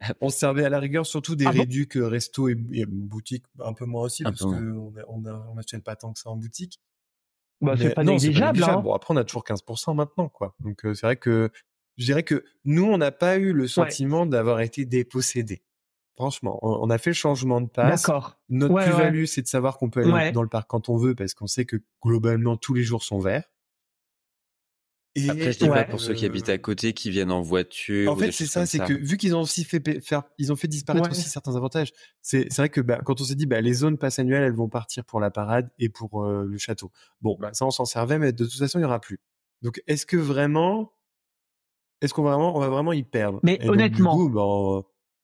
[0.20, 2.54] on servait à la rigueur surtout des ah réducs euh, resto et,
[2.86, 6.80] boutique, un peu moins aussi, parce qu'on on n'achète pas tant que ça en boutique.
[7.60, 8.64] Bah, c'est pas, négligeable.
[8.64, 8.80] Hein.
[8.80, 10.56] Bon, après, on a toujours 15% maintenant, quoi.
[10.60, 11.50] Donc, euh, c'est vrai que
[11.96, 15.62] je dirais que nous, on n'a pas eu le sentiment d'avoir été dépossédés.
[16.14, 18.02] Franchement, on, a fait le changement de passe.
[18.02, 18.38] D'accord.
[18.48, 21.34] Notre plus-value, c'est de savoir qu'on peut aller dans le parc quand on veut, parce
[21.34, 23.44] qu'on sait que globalement, tous les jours sont verts.
[25.14, 28.10] Et Après, je dis pas pour ceux qui habitent à côté, qui viennent en voiture.
[28.10, 30.68] En fait, c'est ça, c'est que vu qu'ils ont aussi fait faire, ils ont fait
[30.68, 31.92] disparaître aussi certains avantages.
[32.22, 34.54] C'est c'est vrai que bah, quand on s'est dit bah les zones passe annuelles, elles
[34.54, 36.90] vont partir pour la parade et pour euh, le château.
[37.20, 39.20] Bon, bah ça on s'en servait, mais de toute façon il y aura plus.
[39.60, 40.92] Donc est-ce que vraiment,
[42.00, 43.38] est-ce qu'on va vraiment, on va vraiment y perdre?
[43.42, 44.42] Mais honnêtement, du coup, bah,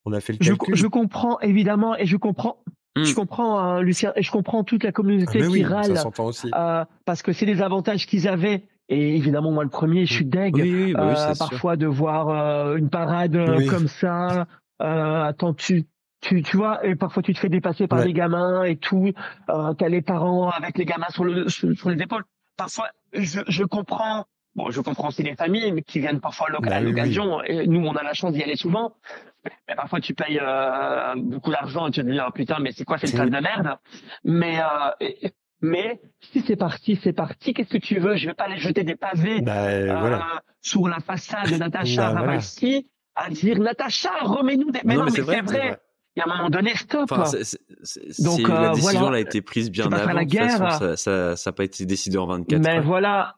[0.05, 0.75] on a fait le calcul.
[0.75, 2.63] Je, je comprends évidemment et je comprends
[2.97, 3.15] Je mmh.
[3.15, 5.99] comprends, hein, Lucien, et je comprends toute la communauté ah, qui râle
[6.55, 10.25] euh, parce que c'est des avantages qu'ils avaient et évidemment, moi, le premier, je suis
[10.25, 10.31] mmh.
[10.31, 10.55] deg.
[10.57, 14.47] Oui, bah euh, parfois de voir euh, une parade euh, comme ça.
[14.81, 15.85] Euh, attends, tu,
[16.21, 19.13] tu, tu vois, et parfois tu te fais dépasser par les gamins et tout.
[19.51, 22.25] Euh, T'as les parents avec les gamins sur, le, sur, les épaules.
[22.57, 24.25] Parfois, je, je comprends.
[24.55, 27.43] Bon, je comprends aussi les familles qui viennent parfois à bah l'occasion.
[27.45, 28.95] Et nous, on a la chance d'y aller souvent.
[29.45, 32.85] Mais parfois, tu payes euh, beaucoup d'argent et tu te dis, oh, putain, mais c'est
[32.85, 33.79] quoi cette classe de merde?
[34.25, 35.29] Mais euh,
[35.61, 37.53] mais si c'est parti, c'est parti.
[37.53, 38.17] Qu'est-ce que tu veux?
[38.17, 40.19] Je vais pas aller jeter des pavés bah, euh,
[40.61, 42.39] sur la façade de Natacha bah,
[43.17, 44.81] à dire Natacha, remets-nous des.
[44.85, 45.79] Mais non, mais, c'est vrai.
[46.17, 47.11] Il y a un moment donné, stop.
[47.11, 47.31] Enfin,
[48.21, 50.13] Donc la euh, décision a été prise bien avant.
[50.13, 50.73] La guerre.
[50.73, 53.37] ça, ça, ça pas été décidé en 24 Mais voilà.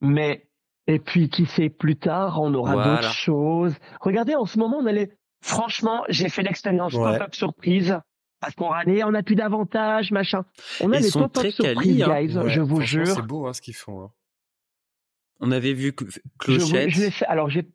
[0.00, 0.48] Mais
[0.86, 3.74] et puis qui sait plus tard, on aura d'autres choses.
[4.00, 5.10] Regardez, en ce moment, on allait.
[5.40, 7.98] Franchement, j'ai fait l'expérience pop-up surprise
[8.40, 10.44] parce qu'on a, on a plus d'avantages, machin.
[10.80, 12.22] On a des pop-up surprises, hein.
[12.22, 13.06] guys, je vous jure.
[13.06, 14.02] C'est beau hein, ce qu'ils font.
[14.02, 14.10] Hein.
[15.40, 15.92] On avait vu
[16.38, 16.90] Clochette.
[16.90, 17.26] Je, je fait.
[17.26, 17.68] Alors j'ai.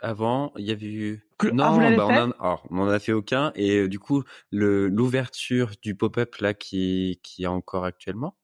[0.00, 1.24] Avant, il y avait eu.
[1.52, 2.30] Non, ah, bah, on, en...
[2.40, 3.52] Alors, on en a fait aucun.
[3.54, 8.36] Et euh, du coup, le l'ouverture du pop-up là qui qui est encore actuellement.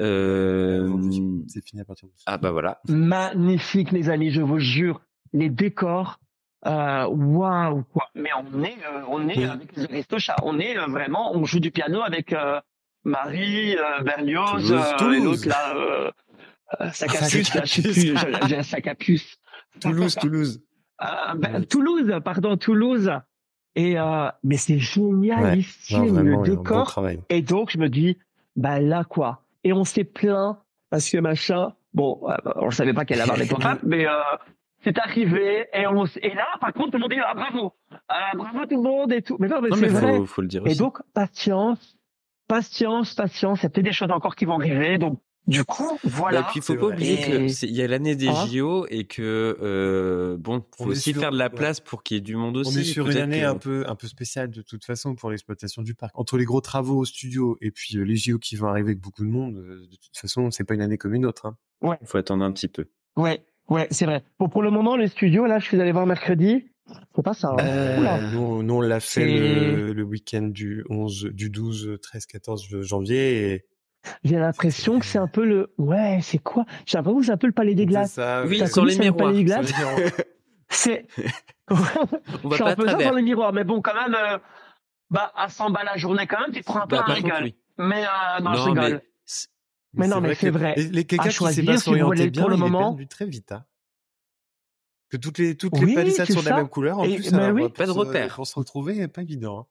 [0.00, 0.88] Euh...
[1.48, 2.14] C'est fini à partir de.
[2.26, 2.80] Ah bah voilà.
[2.88, 5.02] Magnifique, les amis, je vous jure.
[5.32, 6.18] Les décors,
[6.64, 8.08] euh, waouh quoi.
[8.14, 11.58] Mais on est euh, on est avec les Aristochats on est euh, vraiment on joue
[11.58, 12.32] du piano avec
[13.04, 15.74] Marie Berlioz et l'autre là
[16.78, 19.38] là je plus j'ai un Sacapuce
[19.80, 20.62] Toulouse Toulouse.
[21.36, 23.10] Ben, Toulouse pardon Toulouse.
[23.74, 23.96] Et
[24.44, 27.04] mais c'est génial ici le décor.
[27.28, 28.18] et donc je me dis
[28.54, 29.42] bah là quoi.
[29.64, 30.58] Et on s'est plaint
[30.90, 32.20] parce que machin bon
[32.54, 34.06] on savait pas qu'elle avait des contrats mais
[34.84, 37.72] c'est arrivé et on et là par contre tout le monde dit ah, bravo
[38.08, 40.62] ah, bravo tout le monde et tout mais non mais c'est vrai faut, le dire
[40.66, 41.96] et donc patience
[42.48, 45.98] patience patience il y a peut-être des choses encore qui vont arriver donc du coup,
[46.04, 46.40] voilà.
[46.40, 47.16] Et puis, il faut pas oublier
[47.48, 51.38] qu'il y a l'année des hein JO et que euh, bon, faut aussi faire de
[51.38, 52.78] la place pour qu'il y ait du monde aussi.
[52.78, 55.82] On est sur une année un peu un peu spéciale de toute façon pour l'exploitation
[55.82, 56.16] du parc.
[56.16, 59.00] Entre les gros travaux au studio et puis euh, les JO qui vont arriver avec
[59.00, 61.46] beaucoup de monde, euh, de toute façon, c'est pas une année comme une autre.
[61.46, 61.56] Hein.
[61.80, 61.98] Ouais.
[62.04, 62.86] Faut attendre un petit peu.
[63.16, 63.44] Ouais.
[63.72, 64.22] Ouais, c'est vrai.
[64.38, 66.68] Bon, pour le moment, les studios, là, je suis allé voir mercredi.
[67.16, 67.54] C'est pas ça.
[67.58, 67.64] Hein.
[67.64, 72.80] Euh, nous, nous, on l'a fait le, le week-end du 11, du 12, 13, 14
[72.82, 73.64] janvier et
[74.24, 75.72] j'ai l'impression que c'est un peu le.
[75.78, 76.64] Ouais, c'est quoi?
[76.86, 78.14] J'ai l'impression que c'est un peu le palais des glaces.
[78.14, 79.32] Ça, oui, sur les miroirs.
[80.68, 81.06] C'est.
[81.70, 81.90] on va
[82.56, 84.38] c'est un peu ça dans les miroirs, mais bon, quand même, euh,
[85.10, 87.12] bah, à 100 balles la journée, quand même, tu te prends un peu bah, un
[87.12, 87.52] régal.
[87.76, 88.92] Mais euh, non, je rigole.
[88.92, 89.00] Mais
[89.94, 90.74] non, mais c'est vrai.
[90.76, 93.52] Les quelqu'un qui sait pas s'orienter bien, pour le il moment, est perdu très vite.
[93.52, 93.64] Hein.
[95.10, 96.98] Que toutes les toutes les palissades sont de la même couleur.
[96.98, 97.68] En plus, bah oui.
[97.68, 98.34] pas de repère.
[98.34, 99.60] Pour se retrouver, pas évident.
[99.60, 99.66] Hein.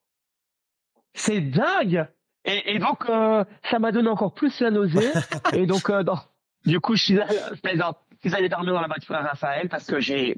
[1.14, 2.06] C'est dingue.
[2.44, 5.10] Et, et donc, euh, ça m'a donné encore plus la nausée.
[5.52, 6.18] et donc, euh, dans,
[6.64, 9.86] du coup, je suis allé, je suis allé dormir dans la voiture à Raphaël parce
[9.86, 10.36] que j'ai,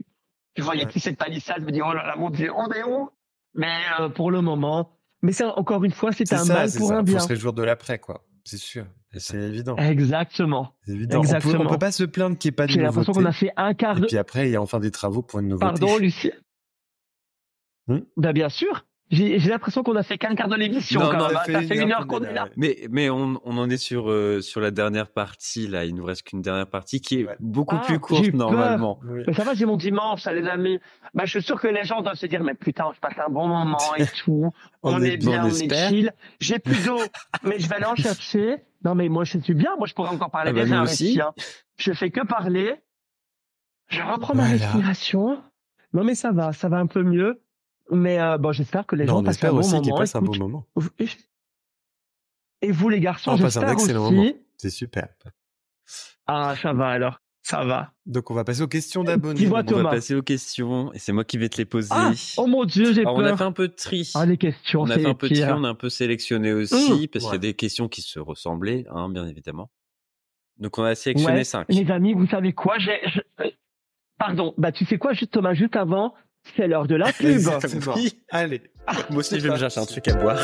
[0.54, 1.58] tu vois, il y a plus cette palissade.
[1.60, 3.10] Je me dis, oh là là, mon Dieu, on est où?
[3.54, 7.02] Mais euh, pour le moment, mais ça, encore une fois, c'est un mal pour un
[7.02, 7.18] bien.
[7.18, 8.22] Faut se réjouir de l'après, quoi.
[8.44, 8.84] C'est sûr.
[9.18, 9.76] C'est évident.
[9.76, 10.74] Exactement.
[10.86, 11.20] Évident.
[11.20, 11.54] Exactement.
[11.54, 13.32] On peut, peut pas se plaindre qu'il n'y ait pas de J'ai l'impression qu'on a
[13.32, 14.04] fait un quart de...
[14.04, 15.80] Et puis après, il y a enfin des travaux pour une nouveauté.
[15.80, 16.32] Pardon, Lucie.
[17.86, 18.00] Hmm?
[18.16, 18.84] Ben, bien sûr.
[19.10, 21.00] J'ai l'impression qu'on a fait qu'un quart de l'émission.
[21.00, 22.48] Non, non, ça fait une heure qu'on est là.
[22.56, 25.84] Mais, mais on, on en est sur, euh, sur la dernière partie, là.
[25.84, 28.98] Il nous reste qu'une dernière partie qui est beaucoup plus ah, courte, normalement.
[29.26, 30.80] Mais ça va, j'ai mon dimanche, les amis.
[31.12, 33.30] Bah, je suis sûr que les gens doivent se dire, mais putain, je passe un
[33.30, 34.50] bon moment et tout.
[34.82, 36.12] on, est, bien, on, est chill.
[36.40, 36.98] J'ai plus d'eau,
[37.44, 38.64] mais je vais aller en chercher.
[38.84, 39.76] Non, mais moi, je suis bien.
[39.76, 41.20] Moi, je pourrais encore parler ah bah, des aussi.
[41.20, 41.32] Hein.
[41.76, 42.74] Je fais que parler.
[43.88, 45.42] Je reprends ma respiration.
[45.92, 47.42] Non, mais ça va, ça va un peu mieux.
[47.90, 49.98] Mais euh, bon, j'espère que les gens passent un bon moment.
[49.98, 50.66] Passent un bon moment.
[52.62, 53.92] Et vous, les garçons, j'espère aussi.
[53.92, 54.32] Moment.
[54.56, 55.08] C'est super.
[56.26, 57.20] Ah, ça va alors.
[57.44, 57.92] Ça va.
[58.06, 59.46] Donc on va passer aux questions d'abonnés.
[59.46, 61.90] On va passer aux questions et c'est moi qui vais te les poser.
[61.92, 63.14] Ah, oh mon dieu, j'ai peur.
[63.14, 64.10] On a fait un peu de tri.
[64.14, 64.80] Ah les questions.
[64.80, 67.34] On a fait un peu de tri, on a un peu sélectionné aussi parce qu'il
[67.34, 69.70] y a des questions qui se ressemblaient, hein, bien évidemment.
[70.58, 71.66] Donc on a sélectionné cinq.
[71.68, 72.78] Les amis, vous savez quoi?
[72.78, 72.98] J'ai.
[73.40, 73.50] Euh,
[74.18, 74.54] pardon.
[74.56, 76.14] Bah tu sais quoi, juste Thomas, juste avant,
[76.56, 77.42] c'est l'heure de la pub.
[78.30, 78.62] Allez.
[79.10, 80.38] Moi aussi, je vais me chercher un truc à boire.